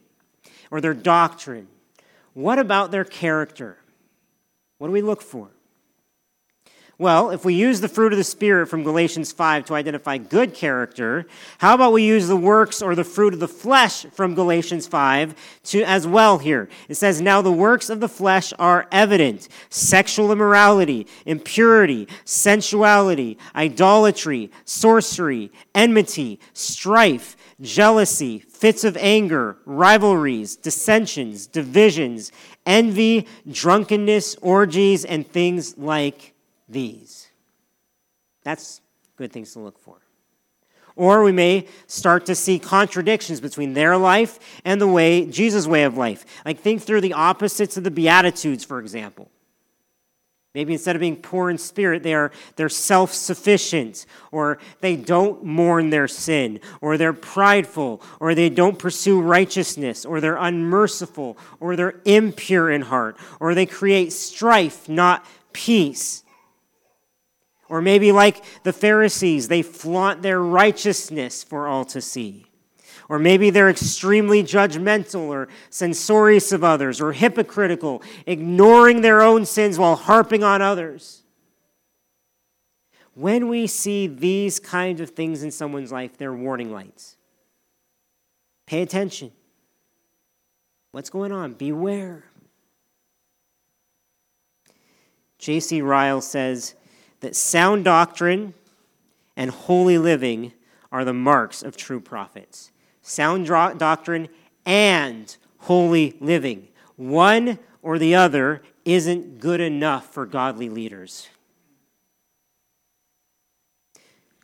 or 0.70 0.80
their 0.80 0.94
doctrine. 0.94 1.68
What 2.34 2.58
about 2.58 2.90
their 2.90 3.04
character? 3.04 3.76
What 4.78 4.88
do 4.88 4.92
we 4.92 5.02
look 5.02 5.22
for? 5.22 5.50
Well, 7.00 7.30
if 7.30 7.46
we 7.46 7.54
use 7.54 7.80
the 7.80 7.88
fruit 7.88 8.12
of 8.12 8.18
the 8.18 8.24
Spirit 8.24 8.66
from 8.66 8.82
Galatians 8.82 9.32
5 9.32 9.64
to 9.64 9.74
identify 9.74 10.18
good 10.18 10.52
character, 10.52 11.24
how 11.56 11.74
about 11.74 11.94
we 11.94 12.04
use 12.04 12.28
the 12.28 12.36
works 12.36 12.82
or 12.82 12.94
the 12.94 13.04
fruit 13.04 13.32
of 13.32 13.40
the 13.40 13.48
flesh 13.48 14.04
from 14.12 14.34
Galatians 14.34 14.86
5 14.86 15.34
to 15.64 15.82
as 15.84 16.06
well 16.06 16.36
here? 16.36 16.68
It 16.90 16.96
says, 16.96 17.22
Now 17.22 17.40
the 17.40 17.50
works 17.50 17.88
of 17.88 18.00
the 18.00 18.08
flesh 18.08 18.52
are 18.58 18.86
evident 18.92 19.48
sexual 19.70 20.30
immorality, 20.30 21.06
impurity, 21.24 22.06
sensuality, 22.26 23.38
idolatry, 23.56 24.50
sorcery, 24.66 25.50
enmity, 25.74 26.38
strife, 26.52 27.34
jealousy, 27.62 28.40
fits 28.40 28.84
of 28.84 28.98
anger, 28.98 29.56
rivalries, 29.64 30.54
dissensions, 30.54 31.46
divisions, 31.46 32.30
envy, 32.66 33.26
drunkenness, 33.50 34.36
orgies, 34.42 35.06
and 35.06 35.26
things 35.26 35.78
like 35.78 36.29
these. 36.70 37.28
That's 38.42 38.80
good 39.16 39.32
things 39.32 39.52
to 39.52 39.58
look 39.58 39.78
for. 39.78 39.96
Or 40.96 41.22
we 41.22 41.32
may 41.32 41.66
start 41.86 42.26
to 42.26 42.34
see 42.34 42.58
contradictions 42.58 43.40
between 43.40 43.74
their 43.74 43.96
life 43.96 44.38
and 44.64 44.80
the 44.80 44.88
way 44.88 45.24
Jesus' 45.24 45.66
way 45.66 45.84
of 45.84 45.96
life. 45.96 46.24
Like 46.44 46.60
think 46.60 46.82
through 46.82 47.00
the 47.00 47.12
opposites 47.12 47.76
of 47.76 47.84
the 47.84 47.90
Beatitudes, 47.90 48.64
for 48.64 48.80
example. 48.80 49.30
Maybe 50.52 50.72
instead 50.72 50.96
of 50.96 51.00
being 51.00 51.14
poor 51.14 51.48
in 51.48 51.58
spirit, 51.58 52.02
they 52.02 52.12
are 52.12 52.32
they're 52.56 52.68
self-sufficient, 52.68 54.04
or 54.32 54.58
they 54.80 54.96
don't 54.96 55.44
mourn 55.44 55.90
their 55.90 56.08
sin, 56.08 56.58
or 56.80 56.96
they're 56.96 57.12
prideful, 57.12 58.02
or 58.18 58.34
they 58.34 58.48
don't 58.48 58.76
pursue 58.76 59.20
righteousness, 59.20 60.04
or 60.04 60.20
they're 60.20 60.36
unmerciful, 60.36 61.38
or 61.60 61.76
they're 61.76 62.00
impure 62.04 62.68
in 62.68 62.82
heart, 62.82 63.16
or 63.38 63.54
they 63.54 63.64
create 63.64 64.12
strife, 64.12 64.88
not 64.88 65.24
peace. 65.52 66.24
Or 67.70 67.80
maybe, 67.80 68.10
like 68.10 68.44
the 68.64 68.72
Pharisees, 68.72 69.46
they 69.46 69.62
flaunt 69.62 70.22
their 70.22 70.42
righteousness 70.42 71.44
for 71.44 71.68
all 71.68 71.84
to 71.86 72.00
see. 72.00 72.46
Or 73.08 73.20
maybe 73.20 73.50
they're 73.50 73.70
extremely 73.70 74.42
judgmental 74.42 75.28
or 75.28 75.46
censorious 75.70 76.50
of 76.50 76.64
others 76.64 77.00
or 77.00 77.12
hypocritical, 77.12 78.02
ignoring 78.26 79.02
their 79.02 79.22
own 79.22 79.46
sins 79.46 79.78
while 79.78 79.94
harping 79.94 80.42
on 80.42 80.60
others. 80.60 81.22
When 83.14 83.46
we 83.48 83.68
see 83.68 84.08
these 84.08 84.58
kinds 84.58 85.00
of 85.00 85.10
things 85.10 85.44
in 85.44 85.52
someone's 85.52 85.92
life, 85.92 86.18
they're 86.18 86.34
warning 86.34 86.72
lights. 86.72 87.16
Pay 88.66 88.82
attention. 88.82 89.30
What's 90.90 91.10
going 91.10 91.30
on? 91.30 91.52
Beware. 91.52 92.24
J.C. 95.38 95.82
Ryle 95.82 96.20
says, 96.20 96.74
that 97.20 97.36
sound 97.36 97.84
doctrine 97.84 98.54
and 99.36 99.50
holy 99.50 99.98
living 99.98 100.52
are 100.92 101.04
the 101.04 101.12
marks 101.12 101.62
of 101.62 101.76
true 101.76 102.00
prophets. 102.00 102.70
Sound 103.02 103.46
doctrine 103.46 104.28
and 104.66 105.36
holy 105.58 106.16
living. 106.20 106.68
One 106.96 107.58
or 107.82 107.98
the 107.98 108.14
other 108.14 108.62
isn't 108.84 109.38
good 109.38 109.60
enough 109.60 110.12
for 110.12 110.26
godly 110.26 110.68
leaders. 110.68 111.28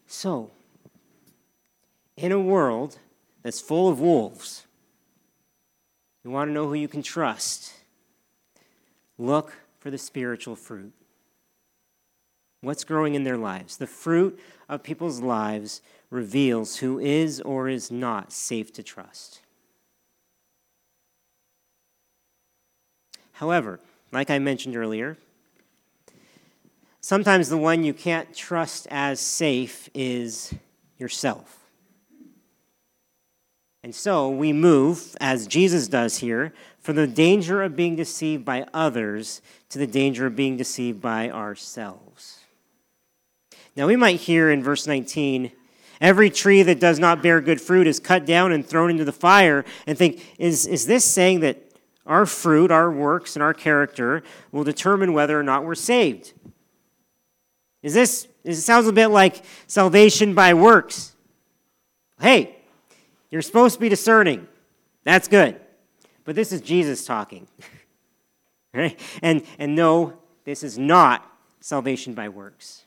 So, 0.06 0.50
in 2.16 2.32
a 2.32 2.40
world 2.40 2.98
that's 3.42 3.60
full 3.60 3.88
of 3.88 4.00
wolves, 4.00 4.66
you 6.24 6.30
want 6.30 6.48
to 6.48 6.52
know 6.52 6.66
who 6.66 6.74
you 6.74 6.88
can 6.88 7.02
trust. 7.02 7.72
Look 9.18 9.54
for 9.78 9.90
the 9.90 9.98
spiritual 9.98 10.56
fruit. 10.56 10.92
What's 12.60 12.84
growing 12.84 13.14
in 13.14 13.24
their 13.24 13.36
lives? 13.36 13.76
The 13.76 13.86
fruit 13.86 14.38
of 14.68 14.82
people's 14.82 15.20
lives 15.20 15.82
reveals 16.10 16.76
who 16.76 16.98
is 16.98 17.40
or 17.40 17.68
is 17.68 17.90
not 17.90 18.32
safe 18.32 18.72
to 18.74 18.82
trust. 18.82 19.40
However, 23.32 23.80
like 24.12 24.30
I 24.30 24.38
mentioned 24.38 24.76
earlier, 24.76 25.18
sometimes 27.00 27.48
the 27.48 27.58
one 27.58 27.84
you 27.84 27.92
can't 27.92 28.34
trust 28.34 28.86
as 28.90 29.20
safe 29.20 29.90
is 29.94 30.54
yourself. 30.98 31.58
And 33.82 33.94
so 33.94 34.28
we 34.28 34.52
move, 34.52 35.16
as 35.20 35.46
Jesus 35.46 35.86
does 35.86 36.18
here, 36.18 36.52
from 36.80 36.96
the 36.96 37.06
danger 37.06 37.62
of 37.62 37.76
being 37.76 37.94
deceived 37.94 38.44
by 38.44 38.66
others 38.72 39.42
to 39.68 39.78
the 39.78 39.86
danger 39.86 40.26
of 40.26 40.34
being 40.34 40.56
deceived 40.56 41.00
by 41.00 41.30
ourselves. 41.30 42.40
Now, 43.76 43.86
we 43.86 43.96
might 43.96 44.20
hear 44.20 44.50
in 44.50 44.62
verse 44.62 44.86
19, 44.86 45.52
every 46.00 46.30
tree 46.30 46.62
that 46.62 46.80
does 46.80 46.98
not 46.98 47.22
bear 47.22 47.42
good 47.42 47.60
fruit 47.60 47.86
is 47.86 48.00
cut 48.00 48.24
down 48.24 48.50
and 48.52 48.66
thrown 48.66 48.90
into 48.90 49.04
the 49.04 49.12
fire, 49.12 49.64
and 49.86 49.98
think, 49.98 50.24
is, 50.38 50.66
is 50.66 50.86
this 50.86 51.04
saying 51.04 51.40
that 51.40 51.62
our 52.06 52.24
fruit, 52.24 52.70
our 52.70 52.90
works, 52.90 53.36
and 53.36 53.42
our 53.42 53.52
character 53.52 54.22
will 54.50 54.64
determine 54.64 55.12
whether 55.12 55.38
or 55.38 55.42
not 55.42 55.64
we're 55.64 55.74
saved? 55.74 56.32
Is 57.82 57.92
this, 57.92 58.26
it 58.44 58.54
sounds 58.54 58.86
a 58.86 58.92
bit 58.92 59.08
like 59.08 59.44
salvation 59.66 60.34
by 60.34 60.54
works. 60.54 61.14
Hey, 62.20 62.56
you're 63.30 63.42
supposed 63.42 63.74
to 63.74 63.80
be 63.80 63.90
discerning. 63.90 64.48
That's 65.04 65.28
good. 65.28 65.60
But 66.24 66.34
this 66.34 66.50
is 66.50 66.62
Jesus 66.62 67.04
talking. 67.04 67.46
right? 68.74 68.98
And, 69.22 69.42
and 69.58 69.76
no, 69.76 70.14
this 70.44 70.62
is 70.62 70.78
not 70.78 71.30
salvation 71.60 72.14
by 72.14 72.30
works. 72.30 72.85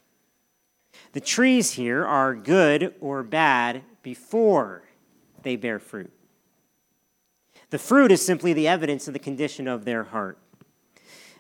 The 1.13 1.21
trees 1.21 1.71
here 1.71 2.05
are 2.05 2.35
good 2.35 2.93
or 3.01 3.23
bad 3.23 3.83
before 4.03 4.83
they 5.43 5.55
bear 5.55 5.79
fruit. 5.79 6.11
The 7.71 7.79
fruit 7.79 8.11
is 8.11 8.25
simply 8.25 8.53
the 8.53 8.67
evidence 8.67 9.07
of 9.07 9.13
the 9.13 9.19
condition 9.19 9.67
of 9.67 9.85
their 9.85 10.03
heart. 10.03 10.37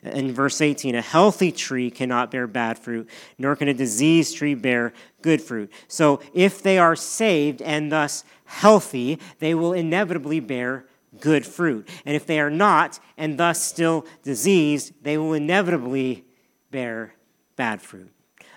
In 0.01 0.31
verse 0.31 0.61
18, 0.61 0.95
a 0.95 1.01
healthy 1.01 1.51
tree 1.51 1.91
cannot 1.91 2.31
bear 2.31 2.47
bad 2.47 2.79
fruit, 2.79 3.09
nor 3.37 3.55
can 3.55 3.67
a 3.67 3.73
diseased 3.73 4.37
tree 4.37 4.55
bear 4.55 4.93
good 5.21 5.41
fruit. 5.41 5.71
So, 5.89 6.21
if 6.33 6.63
they 6.63 6.77
are 6.77 6.95
saved 6.95 7.61
and 7.61 7.91
thus 7.91 8.23
healthy, 8.45 9.19
they 9.39 9.53
will 9.53 9.73
inevitably 9.73 10.39
bear 10.39 10.85
good 11.19 11.45
fruit. 11.45 11.89
And 12.05 12.15
if 12.15 12.25
they 12.25 12.39
are 12.39 12.49
not 12.49 12.99
and 13.17 13.37
thus 13.37 13.61
still 13.61 14.05
diseased, 14.23 14.93
they 15.01 15.17
will 15.17 15.33
inevitably 15.33 16.23
bear 16.71 17.13
bad 17.57 17.81
fruit. 17.81 18.11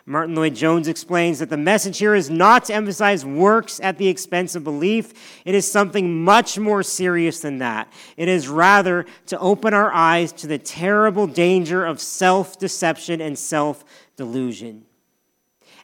Martyn 0.05 0.35
Lloyd-Jones 0.35 0.89
explains 0.89 1.39
that 1.39 1.49
the 1.49 1.57
message 1.57 1.99
here 1.99 2.15
is 2.15 2.29
not 2.29 2.65
to 2.65 2.75
emphasize 2.75 3.25
works 3.25 3.79
at 3.81 3.99
the 3.99 4.09
expense 4.09 4.57
of 4.57 4.65
belief. 4.65 5.43
It 5.45 5.55
is 5.55 5.71
something 5.71 6.25
much 6.25 6.59
more 6.59 6.83
serious 6.83 7.41
than 7.41 7.59
that. 7.59 7.93
It 8.17 8.29
is 8.29 8.49
rather 8.49 9.07
to 9.27 9.39
open 9.39 9.75
our 9.75 9.93
eyes 9.93 10.33
to 10.33 10.49
the 10.49 10.59
terrible 10.59 11.29
danger 11.29 11.85
of 11.85 12.01
self 12.01 12.59
deception 12.59 13.21
and 13.21 13.39
self 13.39 13.85
delusion. 14.17 14.87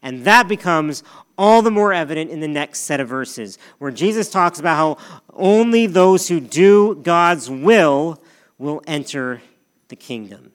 And 0.03 0.25
that 0.25 0.49
becomes 0.49 1.05
all 1.37 1.63
the 1.63 1.71
more 1.71 1.93
evident 1.93 2.31
in 2.31 2.41
the 2.41 2.49
next 2.49 2.81
set 2.81 2.99
of 2.99 3.09
verses, 3.09 3.59
where 3.79 3.93
Jesus 3.93 4.31
talks 4.31 4.59
about 4.59 4.77
how 4.77 5.23
only 5.33 5.87
those 5.87 6.27
who 6.27 6.41
do 6.41 6.97
God's 6.97 7.49
will 7.49 8.21
will 8.59 8.83
enter 8.87 9.43
the 9.89 9.97
kingdom. 9.97 10.53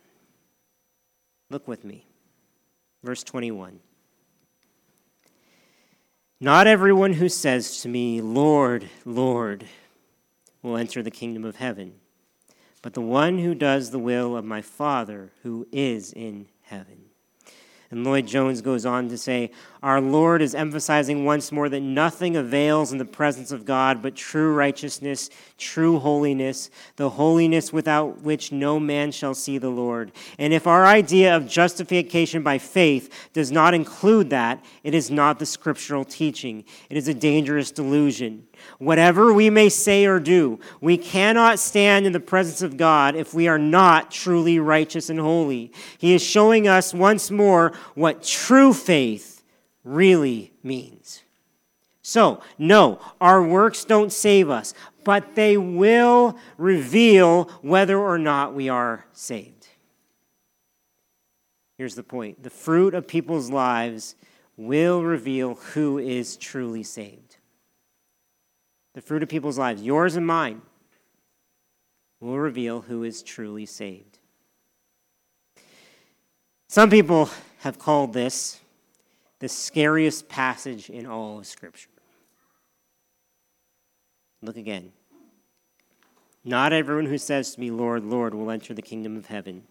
Look 1.49 1.67
with 1.67 1.86
me. 1.86 2.06
Verse 3.03 3.23
21. 3.23 3.79
Not 6.39 6.67
everyone 6.67 7.13
who 7.13 7.29
says 7.29 7.81
to 7.81 7.89
me, 7.89 8.21
Lord, 8.21 8.89
Lord, 9.05 9.65
will 10.61 10.77
enter 10.77 11.03
the 11.03 11.11
kingdom 11.11 11.45
of 11.45 11.57
heaven, 11.57 11.95
but 12.81 12.93
the 12.93 13.01
one 13.01 13.39
who 13.39 13.55
does 13.55 13.91
the 13.91 13.99
will 13.99 14.35
of 14.35 14.45
my 14.45 14.61
Father 14.61 15.31
who 15.43 15.67
is 15.71 16.11
in 16.11 16.47
heaven. 16.63 17.12
And 17.93 18.03
Lloyd-Jones 18.03 18.62
goes 18.62 18.88
on 18.88 19.08
to 19.10 19.17
say, 19.19 19.51
Our 19.84 20.01
Lord 20.01 20.41
is 20.41 20.56
emphasizing 20.56 21.25
once 21.25 21.51
more 21.51 21.69
that 21.69 21.82
nothing 21.82 22.36
avails 22.36 22.91
in 22.91 22.97
the 22.97 23.06
presence 23.06 23.51
of 23.51 23.65
God 23.65 24.01
but 24.01 24.15
true 24.15 24.51
righteousness, 24.51 25.29
true 25.60 25.99
holiness, 25.99 26.71
the 26.95 27.12
holiness 27.12 27.71
without 27.71 28.21
which 28.21 28.51
no 28.51 28.79
man 28.79 29.12
shall 29.12 29.36
see 29.36 29.60
the 29.60 29.69
Lord. 29.69 30.12
And 30.39 30.53
if 30.53 30.65
our 30.65 30.88
idea 30.88 31.38
of 31.38 31.47
justification 31.47 32.41
by 32.41 32.58
faith 32.58 33.29
does 33.32 33.51
not 33.51 33.75
include 33.75 34.32
that, 34.32 34.65
it 34.84 34.95
is 34.95 35.12
not 35.12 35.38
the 35.38 35.45
scriptural 35.45 36.03
teaching. 36.03 36.63
It 36.89 36.97
is 36.97 37.08
a 37.08 37.13
dangerous 37.13 37.69
delusion. 37.69 38.47
Whatever 38.79 39.34
we 39.34 39.49
may 39.49 39.69
say 39.69 40.06
or 40.06 40.19
do, 40.19 40.60
we 40.82 40.97
cannot 40.97 41.60
stand 41.60 42.06
in 42.06 42.13
the 42.13 42.19
presence 42.19 42.62
of 42.62 42.77
God 42.77 43.15
if 43.15 43.34
we 43.34 43.47
are 43.47 43.60
not 43.60 44.10
truly 44.10 44.60
righteous 44.60 45.10
and 45.10 45.19
holy. 45.19 45.71
He 45.97 46.13
is 46.13 46.23
showing 46.23 46.67
us 46.67 46.93
once 46.93 47.29
more 47.29 47.73
what 47.96 48.24
true 48.24 48.74
faith 48.74 49.43
really 49.84 50.54
means. 50.63 51.24
So, 52.02 52.41
no, 52.58 53.00
our 53.22 53.41
works 53.41 53.86
don't 53.86 54.12
save 54.12 54.50
us, 54.50 54.74
but 55.04 55.36
they 55.36 55.56
will 55.58 56.38
reveal 56.58 57.46
whether 57.62 57.98
or 57.98 58.17
not 58.17 58.54
we 58.54 58.67
are 58.67 59.06
saved. 59.13 59.67
Here's 61.78 61.96
the 61.96 62.04
point 62.04 62.43
the 62.43 62.50
fruit 62.50 62.93
of 62.93 63.08
people's 63.08 63.50
lives 63.50 64.15
will 64.58 65.02
reveal 65.04 65.56
who 65.56 65.98
is 65.98 66.38
truly 66.38 66.84
saved. 66.84 67.38
The 68.93 69.02
fruit 69.02 69.24
of 69.24 69.30
people's 69.30 69.58
lives, 69.58 69.82
yours 69.82 70.15
and 70.15 70.28
mine, 70.28 70.62
will 72.19 72.38
reveal 72.38 72.82
who 72.82 73.04
is 73.04 73.24
truly 73.24 73.65
saved. 73.65 74.19
Some 76.67 76.89
people 76.89 77.30
have 77.63 77.80
called 77.80 78.12
this 78.12 78.60
the 79.39 79.47
scariest 79.47 80.28
passage 80.28 80.89
in 80.89 81.06
all 81.06 81.39
of 81.39 81.45
Scripture. 81.45 81.89
Look 84.41 84.58
again. 84.58 84.91
Not 86.43 86.73
everyone 86.73 87.06
who 87.06 87.17
says 87.17 87.56
to 87.56 87.62
me, 87.62 87.71
Lord, 87.71 88.04
Lord, 88.04 88.34
will 88.34 88.52
enter 88.52 88.73
the 88.73 88.82
kingdom 88.82 89.15
of 89.15 89.28
heaven, 89.28 89.63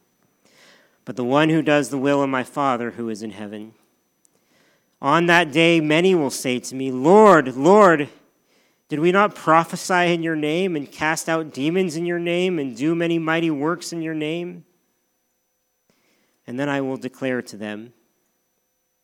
but 1.05 1.17
the 1.17 1.25
one 1.25 1.51
who 1.51 1.61
does 1.61 1.91
the 1.91 1.99
will 1.99 2.23
of 2.23 2.31
my 2.31 2.43
Father 2.43 2.93
who 2.93 3.11
is 3.11 3.23
in 3.23 3.33
heaven. 3.33 3.75
On 5.03 5.27
that 5.27 5.53
day, 5.53 5.79
many 5.79 6.15
will 6.15 6.31
say 6.31 6.59
to 6.61 6.75
me, 6.75 6.91
Lord, 6.91 7.57
Lord, 7.57 8.09
did 8.89 9.01
we 9.01 9.13
not 9.13 9.35
prophesy 9.35 10.15
in 10.15 10.23
your 10.23 10.37
name 10.37 10.77
and 10.77 10.91
cast 10.91 11.29
out 11.29 11.53
demons 11.53 11.97
in 11.97 12.07
your 12.07 12.19
name 12.19 12.59
and 12.59 12.75
do 12.75 12.95
many 12.95 13.19
mighty 13.19 13.51
works 13.51 13.93
in 13.93 14.01
your 14.01 14.15
name? 14.15 14.65
And 16.53 16.61
then 16.61 16.69
I 16.69 16.83
will 16.83 16.99
declare 16.99 17.41
to 17.41 17.57
them, 17.57 17.95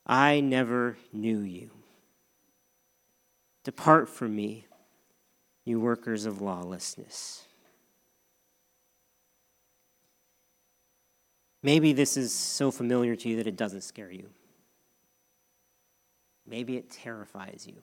I 0.04 0.40
never 0.40 0.98
knew 1.14 1.38
you. 1.38 1.70
Depart 3.64 4.10
from 4.10 4.36
me 4.36 4.66
you 5.64 5.80
workers 5.80 6.26
of 6.26 6.42
lawlessness. 6.42 7.46
Maybe 11.62 11.94
this 11.94 12.18
is 12.18 12.34
so 12.34 12.70
familiar 12.70 13.16
to 13.16 13.30
you 13.30 13.36
that 13.36 13.46
it 13.46 13.56
doesn't 13.56 13.80
scare 13.80 14.12
you. 14.12 14.28
Maybe 16.46 16.76
it 16.76 16.90
terrifies 16.90 17.66
you. 17.66 17.80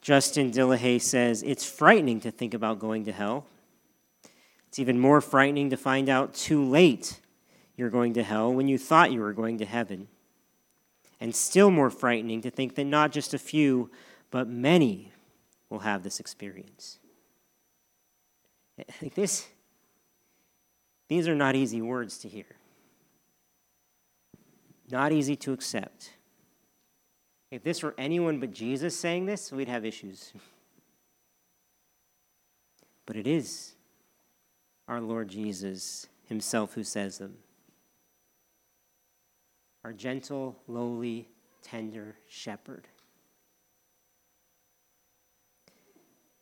Justin 0.00 0.50
Dillehay 0.50 1.00
says 1.00 1.44
it's 1.44 1.64
frightening 1.64 2.18
to 2.22 2.32
think 2.32 2.54
about 2.54 2.80
going 2.80 3.04
to 3.04 3.12
hell. 3.12 3.46
It's 4.68 4.78
even 4.78 4.98
more 4.98 5.20
frightening 5.20 5.70
to 5.70 5.76
find 5.76 6.08
out 6.08 6.34
too 6.34 6.64
late 6.64 7.20
you're 7.76 7.90
going 7.90 8.14
to 8.14 8.22
hell 8.22 8.52
when 8.52 8.68
you 8.68 8.76
thought 8.76 9.12
you 9.12 9.20
were 9.20 9.32
going 9.32 9.58
to 9.58 9.64
heaven. 9.64 10.08
And 11.20 11.34
still 11.34 11.70
more 11.70 11.90
frightening 11.90 12.42
to 12.42 12.50
think 12.50 12.74
that 12.74 12.84
not 12.84 13.12
just 13.12 13.34
a 13.34 13.38
few, 13.38 13.90
but 14.30 14.48
many 14.48 15.12
will 15.70 15.80
have 15.80 16.02
this 16.02 16.20
experience. 16.20 16.98
Like 19.02 19.14
this, 19.14 19.48
these 21.08 21.26
are 21.26 21.34
not 21.34 21.56
easy 21.56 21.82
words 21.82 22.18
to 22.18 22.28
hear, 22.28 22.44
not 24.90 25.10
easy 25.10 25.34
to 25.36 25.52
accept. 25.52 26.12
If 27.50 27.64
this 27.64 27.82
were 27.82 27.94
anyone 27.98 28.38
but 28.38 28.52
Jesus 28.52 28.96
saying 28.96 29.26
this, 29.26 29.50
we'd 29.50 29.68
have 29.68 29.84
issues. 29.84 30.32
But 33.06 33.16
it 33.16 33.26
is 33.26 33.72
our 34.88 35.00
Lord 35.00 35.28
Jesus 35.28 36.08
Himself 36.24 36.74
who 36.74 36.82
says 36.82 37.18
them. 37.18 37.36
Our 39.84 39.92
gentle, 39.92 40.58
lowly, 40.66 41.28
tender 41.62 42.16
shepherd. 42.26 42.88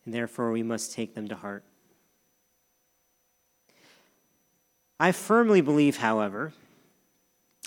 and 0.06 0.14
therefore 0.14 0.52
we 0.52 0.62
must 0.62 0.92
take 0.92 1.14
them 1.14 1.28
to 1.28 1.34
heart. 1.34 1.64
I 4.98 5.12
firmly 5.12 5.60
believe, 5.60 5.98
however, 5.98 6.54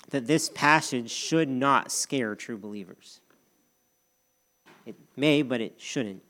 that 0.08 0.26
this 0.26 0.48
passage 0.48 1.10
should 1.10 1.48
not 1.48 1.92
scare 1.92 2.34
true 2.34 2.58
believers. 2.58 3.20
It 4.84 4.96
may, 5.16 5.42
but 5.42 5.60
it 5.60 5.74
shouldn't. 5.78 6.22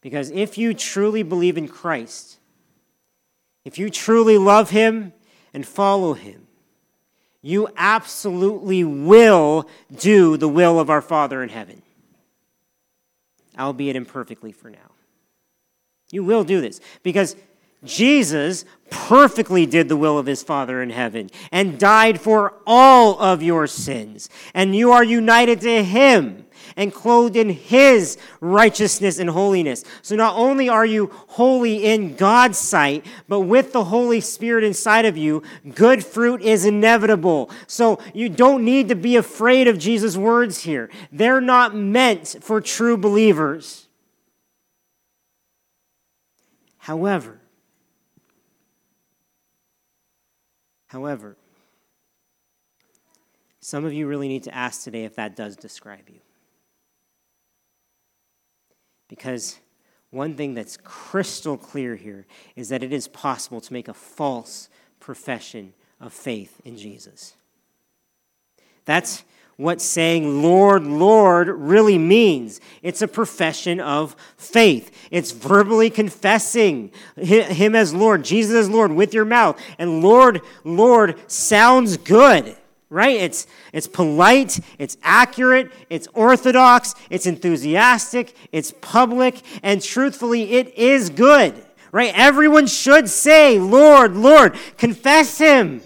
Because 0.00 0.30
if 0.30 0.56
you 0.56 0.74
truly 0.74 1.24
believe 1.24 1.56
in 1.56 1.66
Christ, 1.66 2.38
if 3.64 3.78
you 3.78 3.90
truly 3.90 4.38
love 4.38 4.70
Him 4.70 5.12
and 5.54 5.66
follow 5.66 6.14
Him, 6.14 6.46
you 7.40 7.68
absolutely 7.76 8.84
will 8.84 9.68
do 9.94 10.36
the 10.36 10.48
will 10.48 10.78
of 10.78 10.90
our 10.90 11.02
Father 11.02 11.42
in 11.42 11.48
heaven 11.48 11.82
albeit 13.58 13.96
imperfectly 13.96 14.52
for 14.52 14.70
now. 14.70 14.78
You 16.10 16.24
will 16.24 16.44
do 16.44 16.60
this 16.60 16.80
because 17.02 17.36
Jesus 17.84 18.64
perfectly 18.90 19.66
did 19.66 19.88
the 19.88 19.96
will 19.96 20.18
of 20.18 20.26
his 20.26 20.42
Father 20.42 20.82
in 20.82 20.90
heaven 20.90 21.30
and 21.50 21.78
died 21.78 22.20
for 22.20 22.54
all 22.66 23.18
of 23.18 23.42
your 23.42 23.66
sins. 23.66 24.28
And 24.54 24.76
you 24.76 24.92
are 24.92 25.02
united 25.02 25.60
to 25.62 25.82
him 25.82 26.44
and 26.76 26.92
clothed 26.92 27.36
in 27.36 27.50
his 27.50 28.18
righteousness 28.40 29.18
and 29.18 29.30
holiness. 29.30 29.84
So 30.02 30.16
not 30.16 30.36
only 30.36 30.68
are 30.68 30.86
you 30.86 31.10
holy 31.28 31.84
in 31.84 32.16
God's 32.16 32.58
sight, 32.58 33.04
but 33.28 33.40
with 33.40 33.72
the 33.72 33.84
Holy 33.84 34.20
Spirit 34.20 34.64
inside 34.64 35.04
of 35.04 35.16
you, 35.16 35.42
good 35.74 36.04
fruit 36.04 36.42
is 36.42 36.64
inevitable. 36.64 37.50
So 37.66 38.00
you 38.14 38.28
don't 38.28 38.64
need 38.64 38.88
to 38.88 38.94
be 38.94 39.16
afraid 39.16 39.68
of 39.68 39.78
Jesus' 39.78 40.16
words 40.16 40.62
here. 40.62 40.90
They're 41.10 41.40
not 41.40 41.74
meant 41.74 42.36
for 42.40 42.60
true 42.60 42.96
believers. 42.96 43.88
However, 46.78 47.38
however, 50.88 51.36
some 53.60 53.84
of 53.84 53.92
you 53.92 54.08
really 54.08 54.26
need 54.26 54.42
to 54.42 54.54
ask 54.54 54.82
today 54.82 55.04
if 55.04 55.14
that 55.14 55.36
does 55.36 55.54
describe 55.54 56.08
you. 56.08 56.21
Because 59.12 59.58
one 60.08 60.36
thing 60.36 60.54
that's 60.54 60.78
crystal 60.78 61.58
clear 61.58 61.96
here 61.96 62.24
is 62.56 62.70
that 62.70 62.82
it 62.82 62.94
is 62.94 63.08
possible 63.08 63.60
to 63.60 63.72
make 63.74 63.86
a 63.86 63.92
false 63.92 64.70
profession 65.00 65.74
of 66.00 66.14
faith 66.14 66.62
in 66.64 66.78
Jesus. 66.78 67.34
That's 68.86 69.22
what 69.58 69.82
saying 69.82 70.42
Lord, 70.42 70.84
Lord 70.84 71.48
really 71.48 71.98
means. 71.98 72.58
It's 72.80 73.02
a 73.02 73.06
profession 73.06 73.80
of 73.80 74.16
faith. 74.38 74.90
It's 75.10 75.32
verbally 75.32 75.90
confessing 75.90 76.90
Him 77.16 77.74
as 77.74 77.92
Lord, 77.92 78.24
Jesus 78.24 78.56
as 78.56 78.70
Lord 78.70 78.92
with 78.92 79.12
your 79.12 79.26
mouth. 79.26 79.60
And 79.78 80.02
Lord, 80.02 80.40
Lord 80.64 81.20
sounds 81.30 81.98
good 81.98 82.56
right? 82.92 83.16
It's, 83.16 83.46
it's 83.72 83.86
polite, 83.86 84.60
it's 84.78 84.98
accurate, 85.02 85.72
it's 85.88 86.06
orthodox, 86.12 86.94
it's 87.08 87.26
enthusiastic, 87.26 88.36
it's 88.52 88.72
public, 88.80 89.42
and 89.62 89.82
truthfully, 89.82 90.52
it 90.52 90.74
is 90.74 91.08
good, 91.08 91.54
right? 91.90 92.12
Everyone 92.14 92.66
should 92.66 93.08
say, 93.08 93.58
Lord, 93.58 94.14
Lord, 94.14 94.56
confess 94.76 95.38
Him. 95.38 95.80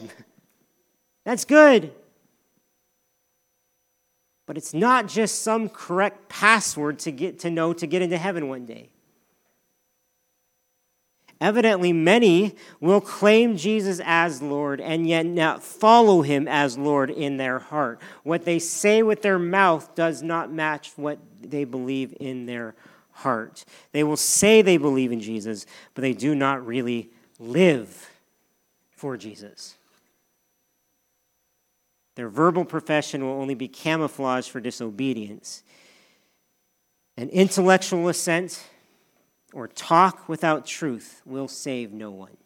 That's 1.24 1.44
good. 1.44 1.92
But 4.46 4.56
it's 4.56 4.74
not 4.74 5.08
just 5.08 5.42
some 5.42 5.68
correct 5.68 6.28
password 6.28 6.98
to 7.00 7.12
get 7.12 7.40
to 7.40 7.50
know 7.50 7.72
to 7.72 7.86
get 7.86 8.02
into 8.02 8.18
heaven 8.18 8.48
one 8.48 8.66
day. 8.66 8.90
Evidently, 11.40 11.92
many 11.92 12.54
will 12.80 13.00
claim 13.00 13.56
Jesus 13.56 14.00
as 14.04 14.40
Lord 14.40 14.80
and 14.80 15.06
yet 15.06 15.26
not 15.26 15.62
follow 15.62 16.22
him 16.22 16.48
as 16.48 16.78
Lord 16.78 17.10
in 17.10 17.36
their 17.36 17.58
heart. 17.58 18.00
What 18.22 18.44
they 18.46 18.58
say 18.58 19.02
with 19.02 19.20
their 19.20 19.38
mouth 19.38 19.94
does 19.94 20.22
not 20.22 20.50
match 20.50 20.92
what 20.96 21.18
they 21.42 21.64
believe 21.64 22.14
in 22.18 22.46
their 22.46 22.74
heart. 23.10 23.64
They 23.92 24.02
will 24.02 24.16
say 24.16 24.62
they 24.62 24.78
believe 24.78 25.12
in 25.12 25.20
Jesus, 25.20 25.66
but 25.94 26.02
they 26.02 26.14
do 26.14 26.34
not 26.34 26.66
really 26.66 27.10
live 27.38 28.10
for 28.90 29.18
Jesus. 29.18 29.76
Their 32.14 32.30
verbal 32.30 32.64
profession 32.64 33.22
will 33.22 33.34
only 33.34 33.54
be 33.54 33.68
camouflage 33.68 34.48
for 34.48 34.58
disobedience. 34.58 35.62
An 37.18 37.28
intellectual 37.28 38.08
assent 38.08 38.62
or 39.56 39.66
talk 39.66 40.28
without 40.28 40.66
truth 40.66 41.22
will 41.24 41.48
save 41.48 41.90
no 41.90 42.10
one. 42.10 42.36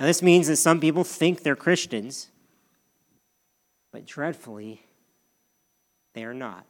Now, 0.00 0.06
this 0.06 0.22
means 0.22 0.46
that 0.46 0.56
some 0.56 0.80
people 0.80 1.04
think 1.04 1.42
they're 1.42 1.54
Christians, 1.54 2.30
but 3.92 4.06
dreadfully, 4.06 4.80
they 6.14 6.24
are 6.24 6.32
not. 6.32 6.64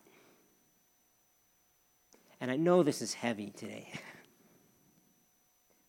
And 2.41 2.51
I 2.51 2.57
know 2.57 2.83
this 2.83 3.01
is 3.01 3.15
heavy 3.15 3.51
today, 3.51 3.93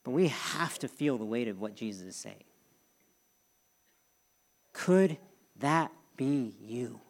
but 0.04 0.12
we 0.12 0.28
have 0.28 0.78
to 0.78 0.88
feel 0.88 1.18
the 1.18 1.26
weight 1.26 1.48
of 1.48 1.60
what 1.60 1.74
Jesus 1.76 2.04
is 2.04 2.16
saying. 2.16 2.44
Could 4.74 5.18
that 5.58 5.92
be 6.18 6.54
you? 6.62 7.02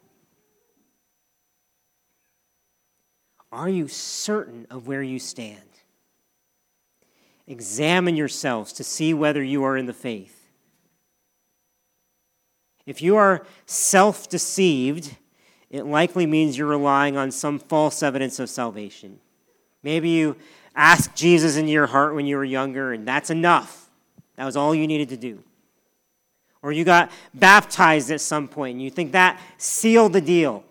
Are 3.54 3.68
you 3.68 3.86
certain 3.86 4.66
of 4.68 4.88
where 4.88 5.02
you 5.02 5.20
stand? 5.20 5.60
Examine 7.46 8.16
yourselves 8.16 8.72
to 8.72 8.84
see 8.84 9.14
whether 9.14 9.44
you 9.44 9.62
are 9.62 9.76
in 9.76 9.86
the 9.86 9.92
faith. 9.92 10.48
If 12.84 13.00
you 13.00 13.14
are 13.14 13.46
self 13.64 14.28
deceived, 14.28 15.16
it 15.70 15.86
likely 15.86 16.26
means 16.26 16.58
you're 16.58 16.66
relying 16.66 17.16
on 17.16 17.30
some 17.30 17.60
false 17.60 18.02
evidence 18.02 18.40
of 18.40 18.50
salvation. 18.50 19.20
Maybe 19.84 20.08
you 20.08 20.34
asked 20.74 21.14
Jesus 21.14 21.56
into 21.56 21.70
your 21.70 21.86
heart 21.86 22.16
when 22.16 22.26
you 22.26 22.36
were 22.36 22.44
younger, 22.44 22.92
and 22.92 23.06
that's 23.06 23.30
enough. 23.30 23.88
That 24.34 24.46
was 24.46 24.56
all 24.56 24.74
you 24.74 24.88
needed 24.88 25.10
to 25.10 25.16
do. 25.16 25.44
Or 26.60 26.72
you 26.72 26.82
got 26.82 27.12
baptized 27.32 28.10
at 28.10 28.20
some 28.20 28.48
point, 28.48 28.72
and 28.72 28.82
you 28.82 28.90
think 28.90 29.12
that 29.12 29.40
sealed 29.58 30.12
the 30.12 30.20
deal. 30.20 30.64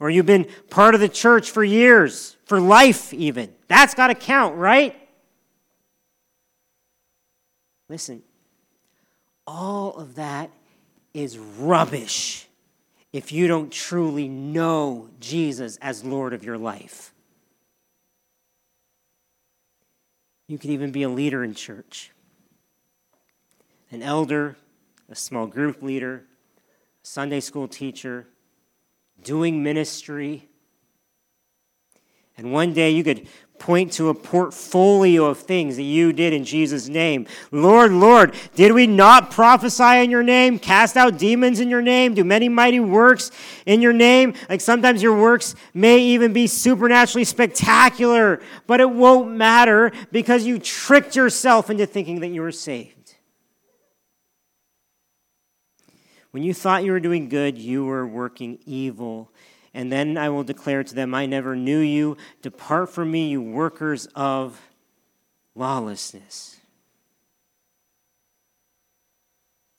Or 0.00 0.10
you've 0.10 0.26
been 0.26 0.46
part 0.70 0.94
of 0.94 1.00
the 1.00 1.08
church 1.08 1.50
for 1.50 1.64
years, 1.64 2.36
for 2.44 2.60
life 2.60 3.12
even. 3.12 3.52
That's 3.66 3.94
got 3.94 4.08
to 4.08 4.14
count, 4.14 4.56
right? 4.56 4.94
Listen, 7.88 8.22
all 9.46 9.94
of 9.96 10.16
that 10.16 10.50
is 11.14 11.38
rubbish 11.38 12.46
if 13.12 13.32
you 13.32 13.48
don't 13.48 13.72
truly 13.72 14.28
know 14.28 15.08
Jesus 15.20 15.78
as 15.78 16.04
Lord 16.04 16.32
of 16.32 16.44
your 16.44 16.58
life. 16.58 17.12
You 20.46 20.58
could 20.58 20.70
even 20.70 20.92
be 20.92 21.02
a 21.02 21.08
leader 21.08 21.44
in 21.44 21.54
church 21.54 22.12
an 23.90 24.02
elder, 24.02 24.54
a 25.08 25.14
small 25.14 25.46
group 25.46 25.82
leader, 25.82 26.24
a 27.02 27.06
Sunday 27.06 27.40
school 27.40 27.66
teacher, 27.66 28.26
doing 29.22 29.62
ministry. 29.62 30.48
And 32.36 32.52
one 32.52 32.72
day 32.72 32.90
you 32.90 33.02
could 33.02 33.26
point 33.58 33.92
to 33.92 34.08
a 34.08 34.14
portfolio 34.14 35.24
of 35.26 35.38
things 35.38 35.76
that 35.76 35.82
you 35.82 36.12
did 36.12 36.32
in 36.32 36.44
Jesus' 36.44 36.88
name. 36.88 37.26
Lord, 37.50 37.90
Lord, 37.92 38.34
did 38.54 38.72
we 38.72 38.86
not 38.86 39.30
prophesy 39.30 40.02
in 40.02 40.10
your 40.10 40.22
name, 40.22 40.58
cast 40.58 40.96
out 40.96 41.18
demons 41.18 41.60
in 41.60 41.68
your 41.68 41.82
name, 41.82 42.14
do 42.14 42.24
many 42.24 42.48
mighty 42.48 42.80
works 42.80 43.30
in 43.66 43.82
your 43.82 43.92
name? 43.92 44.34
Like 44.48 44.60
sometimes 44.60 45.02
your 45.02 45.18
works 45.18 45.54
may 45.74 45.98
even 45.98 46.32
be 46.32 46.46
supernaturally 46.46 47.24
spectacular, 47.24 48.40
but 48.66 48.80
it 48.80 48.90
won't 48.90 49.32
matter 49.32 49.92
because 50.12 50.46
you 50.46 50.58
tricked 50.58 51.16
yourself 51.16 51.70
into 51.70 51.86
thinking 51.86 52.20
that 52.20 52.28
you 52.28 52.42
were 52.42 52.52
saved. 52.52 52.97
When 56.38 56.44
you 56.44 56.54
thought 56.54 56.84
you 56.84 56.92
were 56.92 57.00
doing 57.00 57.28
good, 57.28 57.58
you 57.58 57.84
were 57.84 58.06
working 58.06 58.60
evil. 58.64 59.28
And 59.74 59.90
then 59.90 60.16
I 60.16 60.28
will 60.28 60.44
declare 60.44 60.84
to 60.84 60.94
them, 60.94 61.12
I 61.12 61.26
never 61.26 61.56
knew 61.56 61.80
you. 61.80 62.16
Depart 62.42 62.90
from 62.90 63.10
me, 63.10 63.26
you 63.26 63.42
workers 63.42 64.06
of 64.14 64.60
lawlessness. 65.56 66.60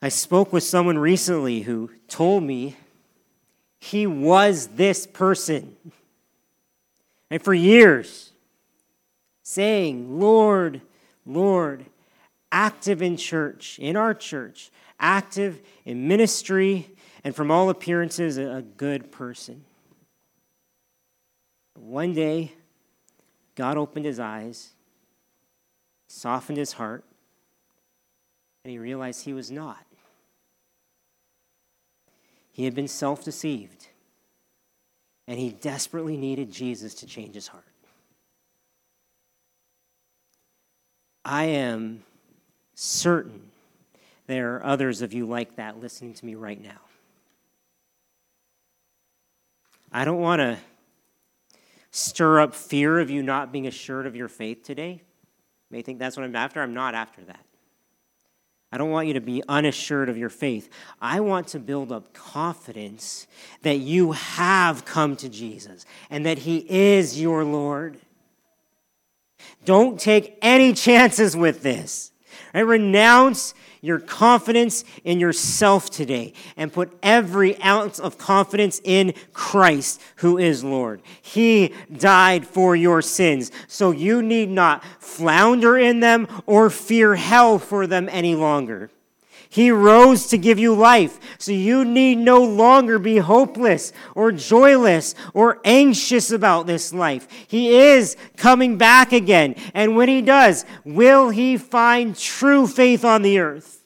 I 0.01 0.10
spoke 0.10 0.51
with 0.51 0.64
someone 0.64 0.97
recently 0.97 1.62
who 1.62 1.91
told 2.10 2.43
me 2.43 2.76
he 3.80 4.05
was 4.05 4.68
this 4.68 5.07
person. 5.07 5.78
And 7.30 7.41
for 7.41 7.53
years, 7.53 8.34
saying, 9.43 10.20
Lord, 10.20 10.82
Lord, 11.26 11.86
active 12.51 13.01
in 13.01 13.16
church, 13.16 13.80
in 13.80 13.95
our 13.95 14.14
church, 14.14 14.72
active 15.00 15.62
in 15.86 16.08
ministry, 16.08 16.89
and 17.24 17.36
from 17.36 17.52
all 17.52 17.70
appearances, 17.70 18.38
a 18.38 18.64
good 18.78 19.12
person. 19.12 19.66
One 21.76 22.14
day, 22.14 22.54
God 23.56 23.78
opened 23.78 24.06
his 24.06 24.20
eyes, 24.20 24.72
softened 26.08 26.58
his 26.58 26.74
heart, 26.74 27.04
and 28.64 28.72
he 28.72 28.80
realized 28.80 29.26
he 29.26 29.34
was 29.34 29.50
not. 29.50 29.86
He 32.52 32.66
had 32.66 32.76
been 32.76 32.88
self 32.88 33.24
deceived, 33.24 33.88
and 35.28 35.39
he 35.39 35.50
desperately 35.50 36.18
needed 36.18 36.52
Jesus 36.52 36.93
to 36.95 37.06
change 37.06 37.36
his 37.36 37.47
heart. 37.47 37.64
I 41.24 41.45
am 41.45 42.04
certain 42.76 43.49
there 44.30 44.58
are 44.58 44.66
others 44.66 45.02
of 45.02 45.12
you 45.12 45.26
like 45.26 45.56
that 45.56 45.80
listening 45.80 46.14
to 46.14 46.24
me 46.24 46.36
right 46.36 46.62
now. 46.62 46.80
I 49.92 50.06
don't 50.06 50.20
want 50.20 50.40
to 50.40 50.60
stir 51.90 52.40
up 52.40 52.54
fear 52.54 53.00
of 53.00 53.10
you 53.10 53.24
not 53.24 53.52
being 53.52 53.66
assured 53.66 54.06
of 54.06 54.16
your 54.16 54.28
faith 54.28 54.62
today. 54.62 54.92
You 54.92 55.72
may 55.72 55.82
think 55.82 55.98
that's 55.98 56.16
what 56.16 56.24
I'm 56.24 56.36
after. 56.36 56.62
I'm 56.62 56.76
not 56.76 56.94
after 56.94 57.22
that. 57.24 57.44
I 58.72 58.78
don't 58.78 58.92
want 58.92 59.08
you 59.08 59.16
to 59.16 59.22
be 59.22 59.42
unassured 59.50 60.10
of 60.10 60.18
your 60.18 60.30
faith. 60.30 60.70
I 61.02 61.22
want 61.22 61.48
to 61.50 61.60
build 61.60 61.92
up 61.92 62.14
confidence 62.14 63.26
that 63.64 63.80
you 63.80 64.12
have 64.12 64.86
come 64.86 65.16
to 65.18 65.30
Jesus 65.30 65.88
and 66.12 66.24
that 66.28 66.38
He 66.38 66.58
is 66.70 67.20
your 67.20 67.44
Lord. 67.44 67.98
Don't 69.66 70.00
take 70.00 70.38
any 70.44 70.74
chances 70.74 71.36
with 71.36 71.64
this. 71.64 72.12
Right? 72.54 72.62
Renounce 72.62 73.54
your 73.82 74.00
confidence 74.00 74.84
in 75.04 75.20
yourself 75.20 75.90
today 75.90 76.34
and 76.58 76.74
put 76.74 76.92
every 77.02 77.62
ounce 77.62 78.00
of 78.00 78.18
confidence 78.18 78.82
in 78.84 79.14
Christ, 79.34 80.02
who 80.18 80.38
is 80.38 80.64
Lord. 80.64 81.02
He 81.22 81.74
died 81.92 82.46
for 82.46 82.76
your 82.76 83.02
sins, 83.02 83.52
so 83.68 83.92
you 83.92 84.22
need 84.22 84.50
not 84.50 84.84
flounder 85.00 85.78
in 85.78 86.02
them 86.02 86.28
or 86.46 86.70
fear 86.70 87.16
hell 87.16 87.58
for 87.58 87.88
them 87.88 88.10
any 88.12 88.36
longer. 88.36 88.90
He 89.52 89.72
rose 89.72 90.28
to 90.28 90.38
give 90.38 90.60
you 90.60 90.76
life, 90.76 91.20
so 91.39 91.52
you 91.52 91.84
need 91.84 92.20
no 92.20 92.43
longer 92.43 93.00
be 93.00 93.18
hopeless 93.18 93.91
or 94.14 94.32
joyless 94.32 95.16
or 95.34 95.60
anxious 95.66 96.30
about 96.32 96.68
this 96.68 96.93
life. 96.93 97.28
He 97.47 97.76
is 97.76 98.16
coming 98.38 98.78
back 98.78 99.12
again, 99.12 99.56
and 99.74 99.95
when 99.95 100.08
he 100.08 100.22
does, 100.22 100.66
will 100.86 101.30
he 101.30 101.58
find 101.58 102.16
true 102.16 102.68
faith 102.68 103.04
on 103.04 103.24
the 103.24 103.39
earth? 103.39 103.79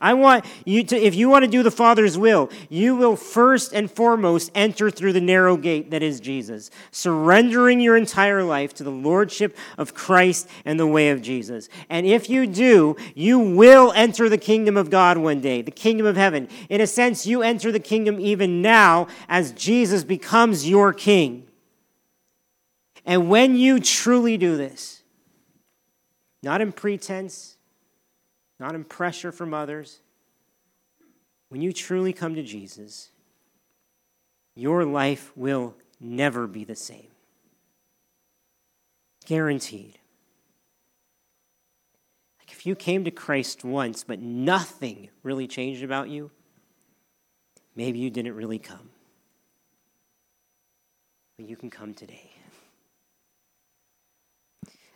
I 0.00 0.14
want 0.14 0.44
you 0.64 0.82
to, 0.84 0.96
if 0.96 1.14
you 1.14 1.28
want 1.28 1.44
to 1.44 1.50
do 1.50 1.62
the 1.62 1.70
Father's 1.70 2.18
will, 2.18 2.50
you 2.68 2.96
will 2.96 3.16
first 3.16 3.72
and 3.72 3.90
foremost 3.90 4.50
enter 4.54 4.90
through 4.90 5.12
the 5.12 5.20
narrow 5.20 5.56
gate 5.56 5.90
that 5.90 6.02
is 6.02 6.20
Jesus, 6.20 6.70
surrendering 6.90 7.80
your 7.80 7.96
entire 7.96 8.42
life 8.42 8.74
to 8.74 8.84
the 8.84 8.90
Lordship 8.90 9.56
of 9.78 9.94
Christ 9.94 10.48
and 10.64 10.78
the 10.78 10.86
way 10.86 11.10
of 11.10 11.22
Jesus. 11.22 11.68
And 11.88 12.06
if 12.06 12.28
you 12.28 12.46
do, 12.46 12.96
you 13.14 13.38
will 13.38 13.92
enter 13.92 14.28
the 14.28 14.38
kingdom 14.38 14.76
of 14.76 14.90
God 14.90 15.18
one 15.18 15.40
day, 15.40 15.62
the 15.62 15.70
kingdom 15.70 16.06
of 16.06 16.16
heaven. 16.16 16.48
In 16.68 16.80
a 16.80 16.86
sense, 16.86 17.26
you 17.26 17.42
enter 17.42 17.72
the 17.72 17.80
kingdom 17.80 18.20
even 18.20 18.62
now 18.62 19.08
as 19.28 19.52
Jesus 19.52 20.04
becomes 20.04 20.68
your 20.68 20.92
king. 20.92 21.46
And 23.04 23.30
when 23.30 23.56
you 23.56 23.78
truly 23.78 24.36
do 24.36 24.56
this, 24.56 25.02
not 26.42 26.60
in 26.60 26.72
pretense, 26.72 27.55
not 28.58 28.74
in 28.74 28.84
pressure 28.84 29.32
from 29.32 29.52
others. 29.52 30.00
When 31.48 31.60
you 31.60 31.72
truly 31.72 32.12
come 32.12 32.34
to 32.34 32.42
Jesus, 32.42 33.10
your 34.54 34.84
life 34.84 35.32
will 35.36 35.74
never 36.00 36.46
be 36.46 36.64
the 36.64 36.74
same. 36.74 37.08
Guaranteed. 39.26 39.98
Like 42.38 42.52
if 42.52 42.66
you 42.66 42.74
came 42.74 43.04
to 43.04 43.10
Christ 43.10 43.64
once, 43.64 44.04
but 44.04 44.20
nothing 44.20 45.10
really 45.22 45.46
changed 45.46 45.82
about 45.82 46.08
you, 46.08 46.30
maybe 47.74 47.98
you 47.98 48.10
didn't 48.10 48.34
really 48.34 48.58
come. 48.58 48.90
But 51.36 51.48
you 51.48 51.56
can 51.56 51.70
come 51.70 51.92
today. 51.92 52.30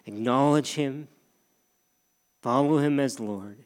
Acknowledge 0.07 0.75
Him 0.75 1.09
Follow 2.41 2.79
him 2.79 2.99
as 2.99 3.21
Lord. 3.21 3.59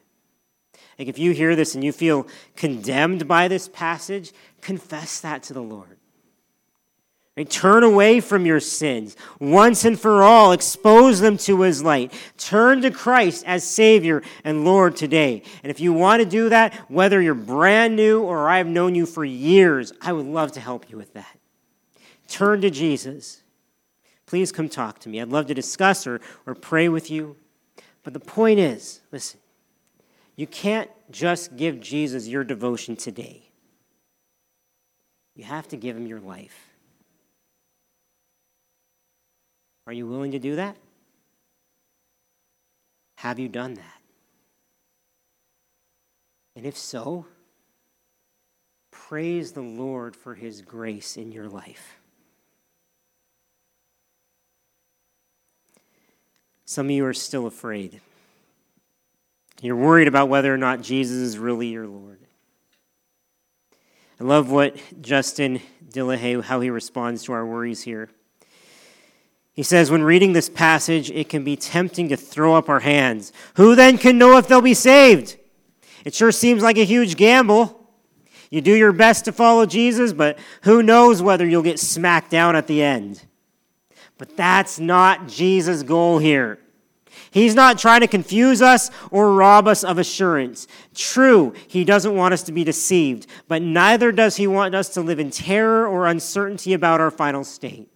Like 0.97 1.07
if 1.07 1.19
you 1.19 1.31
hear 1.31 1.55
this 1.55 1.75
and 1.75 1.83
you 1.83 1.91
feel 1.91 2.27
condemned 2.55 3.27
by 3.27 3.47
this 3.47 3.67
passage, 3.67 4.31
confess 4.61 5.19
that 5.21 5.43
to 5.43 5.53
the 5.53 5.61
Lord. 5.61 5.97
Right? 7.37 7.49
Turn 7.49 7.83
away 7.83 8.21
from 8.21 8.45
your 8.45 8.61
sins 8.61 9.17
once 9.39 9.83
and 9.83 9.99
for 9.99 10.23
all. 10.23 10.53
Expose 10.53 11.19
them 11.19 11.35
to 11.39 11.61
his 11.61 11.83
light. 11.83 12.13
Turn 12.37 12.81
to 12.81 12.91
Christ 12.91 13.43
as 13.45 13.65
Savior 13.65 14.23
and 14.45 14.63
Lord 14.63 14.95
today. 14.95 15.43
And 15.61 15.69
if 15.69 15.81
you 15.81 15.91
want 15.91 16.21
to 16.21 16.29
do 16.29 16.47
that, 16.47 16.73
whether 16.89 17.21
you're 17.21 17.33
brand 17.33 17.97
new 17.97 18.21
or 18.21 18.47
I've 18.47 18.67
known 18.67 18.95
you 18.95 19.05
for 19.05 19.25
years, 19.25 19.91
I 20.01 20.13
would 20.13 20.25
love 20.25 20.53
to 20.53 20.61
help 20.61 20.89
you 20.89 20.97
with 20.97 21.13
that. 21.13 21.37
Turn 22.29 22.61
to 22.61 22.69
Jesus. 22.69 23.43
Please 24.25 24.53
come 24.53 24.69
talk 24.69 24.99
to 24.99 25.09
me. 25.09 25.19
I'd 25.19 25.27
love 25.27 25.47
to 25.47 25.53
discuss 25.53 26.07
or, 26.07 26.21
or 26.45 26.55
pray 26.55 26.87
with 26.87 27.11
you. 27.11 27.35
But 28.05 28.13
the 28.13 28.19
point 28.19 28.59
is 28.59 29.01
listen, 29.11 29.41
you 30.37 30.47
can't 30.47 30.89
just 31.11 31.57
give 31.57 31.81
Jesus 31.81 32.27
your 32.27 32.45
devotion 32.45 32.95
today. 32.95 33.49
you 35.35 35.43
have 35.43 35.67
to 35.67 35.75
give 35.75 35.97
him 35.97 36.07
your 36.07 36.21
life. 36.21 36.55
Are 39.87 39.91
you 39.91 40.07
willing 40.07 40.31
to 40.31 40.39
do 40.39 40.55
that? 40.55 40.77
Have 43.17 43.39
you 43.39 43.49
done 43.49 43.73
that? 43.73 44.01
And 46.55 46.65
if 46.65 46.77
so, 46.77 47.25
praise 48.91 49.51
the 49.51 49.61
Lord 49.61 50.15
for 50.15 50.35
his 50.35 50.61
grace 50.61 51.17
in 51.17 51.31
your 51.31 51.49
life. 51.49 51.97
Some 56.75 56.87
of 56.87 56.91
you 56.91 57.05
are 57.05 57.13
still 57.13 57.47
afraid. 57.47 58.01
You're 59.61 59.77
worried 59.77 60.09
about 60.09 60.27
whether 60.27 60.53
or 60.53 60.57
not 60.57 60.81
Jesus 60.81 61.15
is 61.15 61.37
really 61.37 61.67
your 61.67 61.87
Lord. 61.87 62.19
I 64.19 64.25
love 64.25 64.51
what 64.51 64.75
Justin 64.99 65.61
Dillehay, 65.89 66.43
how 66.43 66.59
he 66.59 66.69
responds 66.69 67.23
to 67.23 67.31
our 67.31 67.45
worries 67.45 67.83
here. 67.83 68.09
He 69.53 69.63
says, 69.63 69.89
when 69.89 70.03
reading 70.03 70.33
this 70.33 70.49
passage, 70.49 71.09
it 71.11 71.29
can 71.29 71.45
be 71.45 71.55
tempting 71.55 72.09
to 72.09 72.17
throw 72.17 72.55
up 72.55 72.67
our 72.67 72.81
hands. 72.81 73.31
Who 73.53 73.73
then 73.75 73.97
can 73.97 74.17
know 74.17 74.37
if 74.37 74.49
they'll 74.49 74.59
be 74.59 74.73
saved? 74.73 75.37
It 76.03 76.13
sure 76.13 76.33
seems 76.33 76.61
like 76.61 76.77
a 76.77 76.83
huge 76.83 77.15
gamble. 77.15 77.89
You 78.49 78.59
do 78.59 78.75
your 78.75 78.91
best 78.91 79.23
to 79.23 79.31
follow 79.31 79.65
Jesus, 79.65 80.11
but 80.11 80.37
who 80.63 80.83
knows 80.83 81.21
whether 81.21 81.47
you'll 81.47 81.61
get 81.61 81.79
smacked 81.79 82.31
down 82.31 82.57
at 82.57 82.67
the 82.67 82.83
end. 82.83 83.23
But 84.17 84.35
that's 84.35 84.77
not 84.77 85.29
Jesus' 85.29 85.81
goal 85.81 86.17
here. 86.17 86.59
He's 87.35 87.53
not 87.53 87.77
trying 87.77 87.99
to 87.99 88.07
confuse 88.07 88.61
us 88.61 88.89
or 89.11 89.33
rob 89.33 89.67
us 89.67 89.83
of 89.83 89.97
assurance. 89.97 90.67
True, 90.93 91.53
he 91.67 91.83
doesn't 91.83 92.15
want 92.15 92.33
us 92.33 92.43
to 92.43 92.53
be 92.53 92.63
deceived, 92.63 93.27
but 93.49 93.61
neither 93.61 94.13
does 94.13 94.37
he 94.37 94.47
want 94.47 94.73
us 94.73 94.87
to 94.93 95.01
live 95.01 95.19
in 95.19 95.31
terror 95.31 95.85
or 95.85 96.07
uncertainty 96.07 96.71
about 96.71 97.01
our 97.01 97.11
final 97.11 97.43
state. 97.43 97.89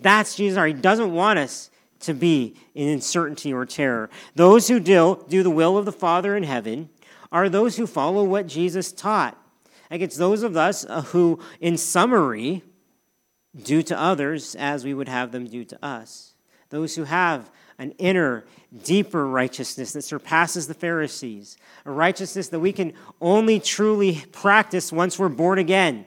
that's 0.00 0.34
Jesus. 0.34 0.64
He 0.64 0.72
doesn't 0.72 1.12
want 1.12 1.40
us 1.40 1.70
to 1.98 2.14
be 2.14 2.54
in 2.74 2.88
uncertainty 2.88 3.52
or 3.52 3.66
terror. 3.66 4.08
Those 4.34 4.68
who 4.68 4.80
do, 4.80 5.22
do 5.28 5.42
the 5.42 5.50
will 5.50 5.76
of 5.76 5.84
the 5.84 5.92
Father 5.92 6.34
in 6.34 6.44
heaven 6.44 6.88
are 7.30 7.50
those 7.50 7.76
who 7.76 7.86
follow 7.86 8.24
what 8.24 8.46
Jesus 8.46 8.92
taught. 8.92 9.36
Like 9.90 10.00
it's 10.00 10.16
those 10.16 10.42
of 10.42 10.56
us 10.56 10.86
uh, 10.86 11.02
who, 11.02 11.38
in 11.60 11.76
summary, 11.76 12.62
do 13.62 13.82
to 13.82 14.00
others 14.00 14.54
as 14.54 14.86
we 14.86 14.94
would 14.94 15.08
have 15.08 15.32
them 15.32 15.44
do 15.44 15.66
to 15.66 15.84
us. 15.84 16.32
Those 16.70 16.94
who 16.94 17.04
have 17.04 17.50
an 17.80 17.92
inner, 17.92 18.44
deeper 18.84 19.26
righteousness 19.26 19.94
that 19.94 20.02
surpasses 20.02 20.68
the 20.68 20.74
Pharisees, 20.74 21.56
a 21.86 21.90
righteousness 21.90 22.48
that 22.50 22.60
we 22.60 22.72
can 22.72 22.92
only 23.22 23.58
truly 23.58 24.22
practice 24.32 24.92
once 24.92 25.18
we're 25.18 25.30
born 25.30 25.58
again. 25.58 26.04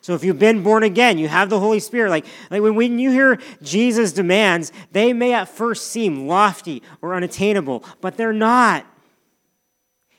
So 0.00 0.14
if 0.14 0.24
you've 0.24 0.40
been 0.40 0.64
born 0.64 0.82
again, 0.82 1.18
you 1.18 1.28
have 1.28 1.50
the 1.50 1.60
Holy 1.60 1.78
Spirit. 1.78 2.10
Like, 2.10 2.26
like 2.50 2.62
when, 2.62 2.74
when 2.74 2.98
you 2.98 3.12
hear 3.12 3.38
Jesus' 3.62 4.12
demands, 4.12 4.72
they 4.90 5.12
may 5.12 5.34
at 5.34 5.48
first 5.48 5.86
seem 5.86 6.26
lofty 6.26 6.82
or 7.00 7.14
unattainable, 7.14 7.84
but 8.00 8.16
they're 8.16 8.32
not. 8.32 8.84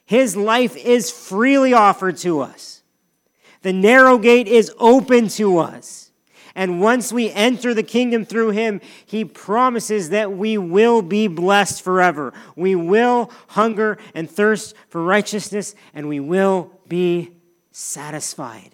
His 0.05 0.37
life 0.37 0.77
is 0.77 1.11
freely 1.11 1.73
offered 1.73 2.15
to 2.19 2.39
us. 2.39 2.83
The 3.63 3.73
narrow 3.73 4.17
gate 4.17 4.47
is 4.47 4.73
open 4.79 5.27
to 5.29 5.57
us. 5.57 6.06
And 6.57 6.81
once 6.81 7.13
we 7.13 7.29
enter 7.29 7.75
the 7.75 7.83
kingdom 7.83 8.25
through 8.25 8.49
him, 8.49 8.81
he 9.05 9.23
promises 9.23 10.09
that 10.09 10.31
we 10.31 10.57
will 10.57 11.03
be 11.03 11.27
blessed 11.27 11.83
forever. 11.83 12.33
We 12.55 12.73
will 12.73 13.31
hunger 13.49 13.99
and 14.15 14.27
thirst 14.29 14.75
for 14.89 15.03
righteousness, 15.03 15.75
and 15.93 16.09
we 16.09 16.19
will 16.19 16.71
be 16.87 17.31
satisfied. 17.71 18.71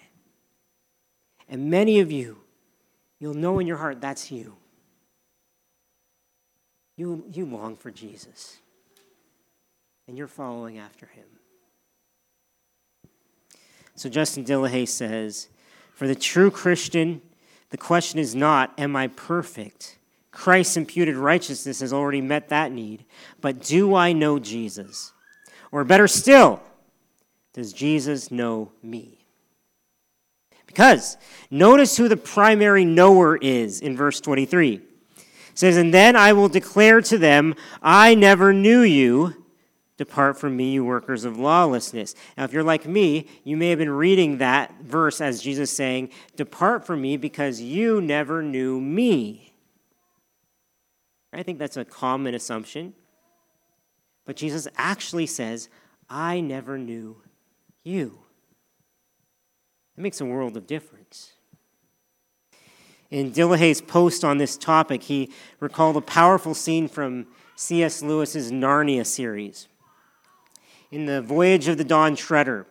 And 1.50 1.70
many 1.70 2.00
of 2.00 2.10
you, 2.10 2.38
you'll 3.20 3.34
know 3.34 3.60
in 3.60 3.68
your 3.68 3.76
heart 3.76 4.00
that's 4.00 4.32
you. 4.32 4.56
You, 6.96 7.26
you 7.34 7.46
long 7.46 7.76
for 7.76 7.92
Jesus, 7.92 8.60
and 10.08 10.18
you're 10.18 10.28
following 10.28 10.78
after 10.78 11.08
him. 11.08 11.26
So 13.96 14.08
Justin 14.08 14.46
Dillehay 14.46 14.88
says, 14.88 15.50
For 15.94 16.08
the 16.08 16.16
true 16.16 16.50
Christian, 16.50 17.22
the 17.74 17.78
question 17.78 18.20
is 18.20 18.36
not, 18.36 18.72
Am 18.78 18.96
I 18.96 19.08
perfect? 19.08 19.98
Christ's 20.30 20.78
imputed 20.78 21.16
righteousness 21.16 21.80
has 21.80 21.92
already 21.92 22.22
met 22.22 22.50
that 22.50 22.72
need. 22.72 23.04
But 23.42 23.64
do 23.64 23.96
I 23.96 24.14
know 24.14 24.38
Jesus? 24.38 25.12
Or 25.72 25.84
better 25.84 26.08
still, 26.08 26.62
does 27.52 27.74
Jesus 27.74 28.30
know 28.30 28.72
me? 28.84 29.26
Because 30.68 31.18
notice 31.50 31.98
who 31.98 32.08
the 32.08 32.16
primary 32.16 32.86
knower 32.86 33.38
is 33.38 33.82
in 33.82 33.98
verse 33.98 34.22
23. 34.22 34.74
It 34.76 34.82
says, 35.56 35.76
And 35.76 35.92
then 35.92 36.16
I 36.16 36.34
will 36.34 36.50
declare 36.50 37.02
to 37.02 37.18
them, 37.18 37.56
I 37.82 38.14
never 38.14 38.54
knew 38.54 38.82
you. 38.82 39.43
Depart 39.98 40.40
from 40.40 40.58
me, 40.58 40.72
you 40.72 40.84
workers 40.84 41.24
of 41.24 41.38
lawlessness. 41.38 42.16
Now, 42.36 42.46
if 42.46 42.54
you're 42.54 42.64
like 42.64 42.88
me, 42.88 43.28
you 43.44 43.56
may 43.56 43.70
have 43.70 43.78
been 43.78 43.92
reading 43.92 44.40
that 44.40 44.74
verse 44.82 45.22
as 45.22 45.42
Jesus 45.42 45.72
saying, 45.72 46.10
Depart 46.36 46.86
from 46.86 47.02
me 47.02 47.16
because 47.16 47.62
you 47.62 48.02
never 48.02 48.42
knew 48.42 48.82
me. 48.82 49.54
I 51.32 51.44
think 51.44 51.60
that's 51.60 51.78
a 51.78 51.86
common 51.86 52.34
assumption. 52.34 52.94
But 54.26 54.36
Jesus 54.36 54.68
actually 54.78 55.28
says, 55.28 55.70
I 56.10 56.40
never 56.42 56.78
knew 56.78 57.18
you. 57.84 58.20
It 59.98 60.02
makes 60.02 60.22
a 60.22 60.26
world 60.26 60.58
of 60.58 60.66
difference. 60.66 61.34
In 63.12 63.32
Dillehay's 63.32 63.80
post 63.80 64.24
on 64.24 64.40
this 64.40 64.58
topic, 64.58 65.04
he 65.04 65.32
recalled 65.60 65.98
a 65.98 66.02
powerful 66.02 66.56
scene 66.56 66.88
from 66.88 67.28
C.S. 67.56 68.02
Lewis's 68.02 68.52
Narnia 68.52 69.06
series 69.06 69.68
in 70.94 71.08
the 71.08 71.24
Voyage 71.24 71.68
of 71.68 71.80
the 71.80 71.84
Dawn 71.84 72.16
Treader, 72.16 72.68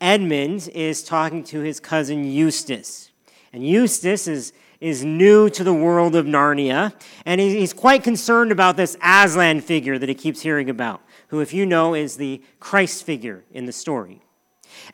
Edmund 0.00 0.70
is 0.74 1.02
talking 1.02 1.42
to 1.42 1.58
his 1.58 1.80
cousin 1.80 2.30
Eustace. 2.30 3.10
And 3.52 3.66
Eustace 3.66 4.28
is, 4.28 4.52
is 4.80 5.04
new 5.04 5.50
to 5.50 5.64
the 5.64 5.74
world 5.74 6.14
of 6.14 6.24
Narnia, 6.24 6.92
and 7.26 7.40
he's 7.40 7.72
quite 7.72 8.04
concerned 8.04 8.52
about 8.52 8.76
this 8.76 8.96
Aslan 9.02 9.60
figure 9.60 9.98
that 9.98 10.08
he 10.08 10.14
keeps 10.14 10.40
hearing 10.40 10.70
about, 10.70 11.02
who, 11.28 11.40
if 11.40 11.52
you 11.52 11.66
know, 11.66 11.94
is 11.94 12.16
the 12.16 12.40
Christ 12.60 13.02
figure 13.02 13.42
in 13.50 13.66
the 13.66 13.72
story. 13.72 14.22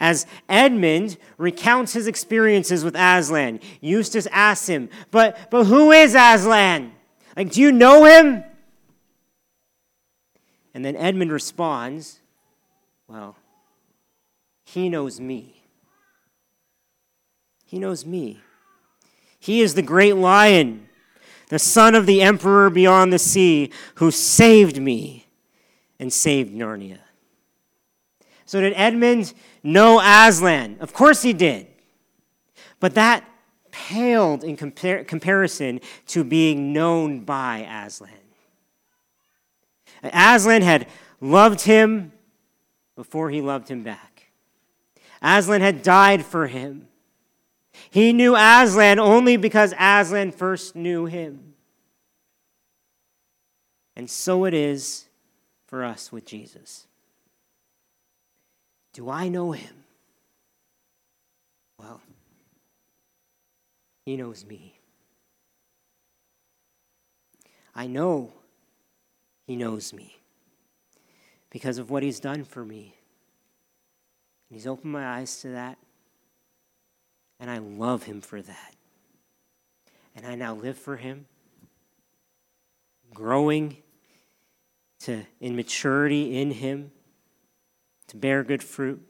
As 0.01 0.25
Edmund 0.49 1.19
recounts 1.37 1.93
his 1.93 2.07
experiences 2.07 2.83
with 2.83 2.97
Aslan, 2.97 3.61
Eustace 3.83 4.27
asks 4.29 4.69
him, 4.69 4.89
But, 5.11 5.51
but 5.51 5.65
who 5.65 5.93
is 5.93 6.15
Aslan? 6.15 6.93
Like, 7.37 7.53
do 7.53 7.61
you 7.61 7.73
know 7.73 8.07
him? 8.07 8.43
And 10.73 10.83
then 10.83 10.97
Edmund 10.97 11.31
responds, 11.31 12.21
well, 13.09 13.37
He 14.65 14.89
knows 14.89 15.21
me. 15.21 15.63
He 17.67 17.79
knows 17.79 18.07
me. 18.07 18.41
He 19.39 19.61
is 19.61 19.75
the 19.75 19.83
great 19.83 20.17
lion, 20.17 20.89
the 21.49 21.59
son 21.59 21.95
of 21.95 22.07
the 22.07 22.23
emperor 22.23 22.71
beyond 22.71 23.13
the 23.13 23.19
sea, 23.19 23.71
who 23.97 24.11
saved 24.11 24.81
me 24.81 25.27
and 25.99 26.13
saved 26.13 26.55
Narnia. 26.55 26.99
So, 28.47 28.61
did 28.61 28.73
Edmund 28.75 29.35
know 29.63 30.01
Aslan? 30.01 30.79
Of 30.81 30.93
course 30.93 31.23
he 31.23 31.33
did. 31.33 31.67
But 32.81 32.95
that 32.95 33.29
paled 33.71 34.45
in 34.45 34.57
compar- 34.57 35.07
comparison 35.07 35.81
to 36.07 36.23
being 36.25 36.73
known 36.73 37.21
by 37.21 37.59
Aslan. 37.59 38.11
Aslan 40.03 40.63
had 40.63 40.87
loved 41.21 41.63
him 41.63 42.13
before 42.97 43.31
he 43.31 43.41
loved 43.41 43.69
him 43.69 43.83
back. 43.83 44.29
Aslan 45.23 45.61
had 45.61 45.83
died 45.83 46.25
for 46.25 46.47
him. 46.47 46.89
He 47.91 48.13
knew 48.13 48.37
Aslan 48.37 48.99
only 48.99 49.37
because 49.37 49.73
Aslan 49.79 50.33
first 50.33 50.77
knew 50.77 51.07
him. 51.07 51.55
And 53.97 54.11
so 54.11 54.45
it 54.45 54.55
is 54.55 55.07
for 55.67 55.85
us 55.85 56.13
with 56.13 56.25
Jesus. 56.25 56.87
Do 58.93 59.11
I 59.11 59.29
know 59.29 59.53
him? 59.53 59.75
Well, 61.79 62.01
he 64.05 64.17
knows 64.17 64.45
me. 64.45 64.79
I 67.75 67.87
know 67.87 68.33
he 69.47 69.57
knows 69.57 69.93
me 69.93 70.17
because 71.55 71.79
of 71.79 71.89
what 71.89 72.03
he's 72.03 72.19
done 72.19 72.43
for 72.43 72.65
me. 72.65 72.97
He's 74.51 74.67
opened 74.67 74.93
my 74.93 75.07
eyes 75.07 75.41
to 75.43 75.51
that, 75.51 75.79
and 77.39 77.49
I 77.49 77.59
love 77.59 78.03
him 78.03 78.21
for 78.21 78.43
that. 78.43 78.75
And 80.17 80.27
I 80.27 80.35
now 80.35 80.57
live 80.57 80.77
for 80.77 80.97
him, 80.97 81.27
growing 83.15 83.77
to 85.03 85.23
in 85.41 85.55
maturity 85.55 86.39
in 86.39 86.51
him, 86.51 86.91
to 88.09 88.17
bear 88.17 88.43
good 88.43 88.63
fruit. 88.63 89.01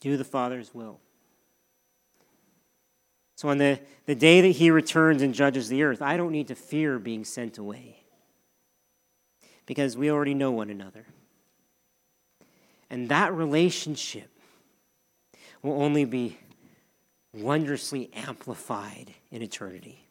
do 0.00 0.16
the 0.16 0.24
Father's 0.24 0.74
will. 0.74 1.00
So, 3.36 3.50
on 3.50 3.58
the, 3.58 3.78
the 4.06 4.14
day 4.14 4.40
that 4.40 4.48
he 4.48 4.70
returns 4.70 5.20
and 5.20 5.34
judges 5.34 5.68
the 5.68 5.82
earth, 5.82 6.00
I 6.00 6.16
don't 6.16 6.32
need 6.32 6.48
to 6.48 6.54
fear 6.54 6.98
being 6.98 7.26
sent 7.26 7.58
away 7.58 7.97
because 9.68 9.98
we 9.98 10.10
already 10.10 10.32
know 10.32 10.50
one 10.50 10.70
another. 10.70 11.04
And 12.88 13.10
that 13.10 13.34
relationship 13.34 14.30
will 15.62 15.82
only 15.82 16.06
be 16.06 16.38
wondrously 17.34 18.08
amplified 18.14 19.12
in 19.30 19.42
eternity. 19.42 20.06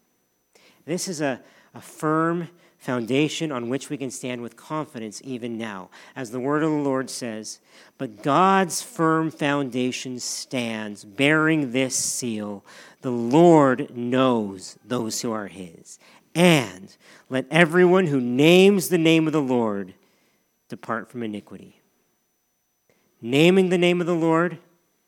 This 0.84 1.08
is 1.08 1.20
a, 1.20 1.40
a 1.74 1.80
firm 1.80 2.48
foundation 2.78 3.50
on 3.50 3.68
which 3.68 3.90
we 3.90 3.96
can 3.96 4.12
stand 4.12 4.42
with 4.42 4.56
confidence 4.56 5.20
even 5.24 5.58
now. 5.58 5.90
As 6.14 6.30
the 6.30 6.38
word 6.38 6.62
of 6.62 6.70
the 6.70 6.76
Lord 6.76 7.10
says, 7.10 7.58
but 7.98 8.22
God's 8.22 8.80
firm 8.80 9.32
foundation 9.32 10.20
stands, 10.20 11.04
bearing 11.04 11.72
this 11.72 11.96
seal 11.96 12.64
the 13.00 13.10
Lord 13.10 13.96
knows 13.96 14.78
those 14.84 15.20
who 15.20 15.32
are 15.32 15.48
his. 15.48 15.98
And 16.38 16.96
let 17.28 17.46
everyone 17.50 18.06
who 18.06 18.20
names 18.20 18.90
the 18.90 18.96
name 18.96 19.26
of 19.26 19.32
the 19.32 19.42
Lord 19.42 19.94
depart 20.68 21.10
from 21.10 21.24
iniquity. 21.24 21.80
Naming 23.20 23.70
the 23.70 23.76
name 23.76 24.00
of 24.00 24.06
the 24.06 24.14
Lord, 24.14 24.58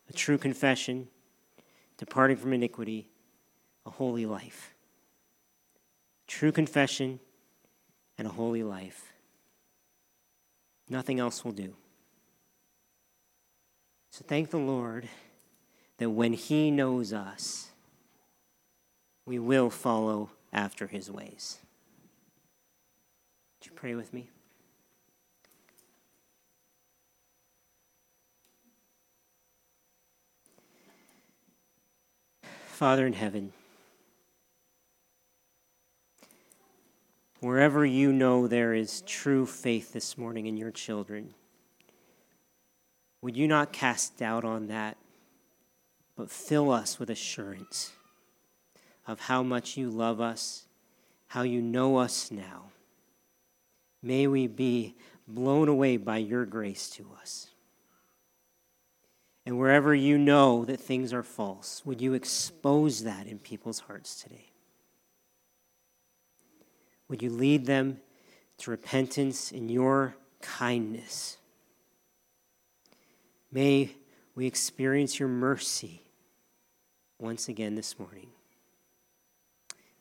a 0.09 0.12
true 0.12 0.37
confession, 0.37 1.07
departing 1.99 2.37
from 2.37 2.53
iniquity, 2.53 3.07
a 3.87 3.91
holy 3.91 4.26
life. 4.26 4.74
True 6.26 6.51
confession 6.51 7.20
and 8.18 8.26
a 8.26 8.33
holy 8.33 8.64
life. 8.64 9.12
Nothing 10.89 11.20
else 11.20 11.45
will 11.45 11.53
do. 11.53 11.76
So 14.11 14.24
thank 14.26 14.51
the 14.51 14.59
Lord 14.59 15.09
that 15.99 16.11
when 16.11 16.33
He 16.33 16.72
knows 16.72 17.12
us, 17.12 17.70
we 19.26 19.39
will 19.39 19.70
follow 19.70 20.31
after 20.53 20.87
His 20.87 21.11
ways. 21.11 21.59
Would 23.59 23.67
you 23.67 23.73
pray 23.73 23.95
with 23.95 24.13
me? 24.13 24.31
Father 32.67 33.07
in 33.07 33.13
heaven, 33.13 33.53
wherever 37.41 37.85
you 37.85 38.11
know 38.11 38.47
there 38.47 38.73
is 38.73 39.03
true 39.03 39.45
faith 39.45 39.93
this 39.93 40.17
morning 40.17 40.47
in 40.47 40.57
your 40.57 40.71
children, 40.71 41.35
would 43.21 43.37
you 43.37 43.47
not 43.47 43.75
cast 43.75 44.17
doubt 44.17 44.47
on 44.47 44.69
that, 44.69 44.97
but 46.17 46.31
fill 46.31 46.71
us 46.71 46.99
with 46.99 47.11
assurance 47.11 47.93
of 49.11 49.19
how 49.19 49.43
much 49.43 49.77
you 49.77 49.91
love 49.91 50.21
us, 50.21 50.67
how 51.27 51.43
you 51.43 51.61
know 51.61 51.97
us 51.97 52.31
now. 52.31 52.71
May 54.05 54.29
we 54.29 54.47
be 54.47 54.95
blown 55.27 55.69
away 55.69 55.97
by 55.97 56.19
your 56.19 56.47
grace 56.47 56.89
to 56.91 57.09
us. 57.21 57.49
And 59.45 59.59
wherever 59.59 59.93
you 59.93 60.17
know 60.17 60.65
that 60.65 60.79
things 60.79 61.13
are 61.13 61.25
false, 61.25 61.83
would 61.85 62.01
you 62.01 62.15
expose 62.15 63.03
that 63.03 63.27
in 63.27 63.41
people's 63.41 63.81
hearts 63.81 64.23
today? 64.23 64.53
Would 67.09 67.21
you 67.21 67.31
lead 67.31 67.67
them 67.67 67.99
to 68.59 68.71
repentance 68.71 69.51
in 69.51 69.69
your 69.69 70.15
kindness? 70.41 71.37
May 73.51 73.91
we 74.37 74.47
experience 74.47 75.19
your 75.19 75.29
mercy 75.29 76.03
once 77.19 77.49
again 77.49 77.75
this 77.75 77.99
morning. 77.99 78.29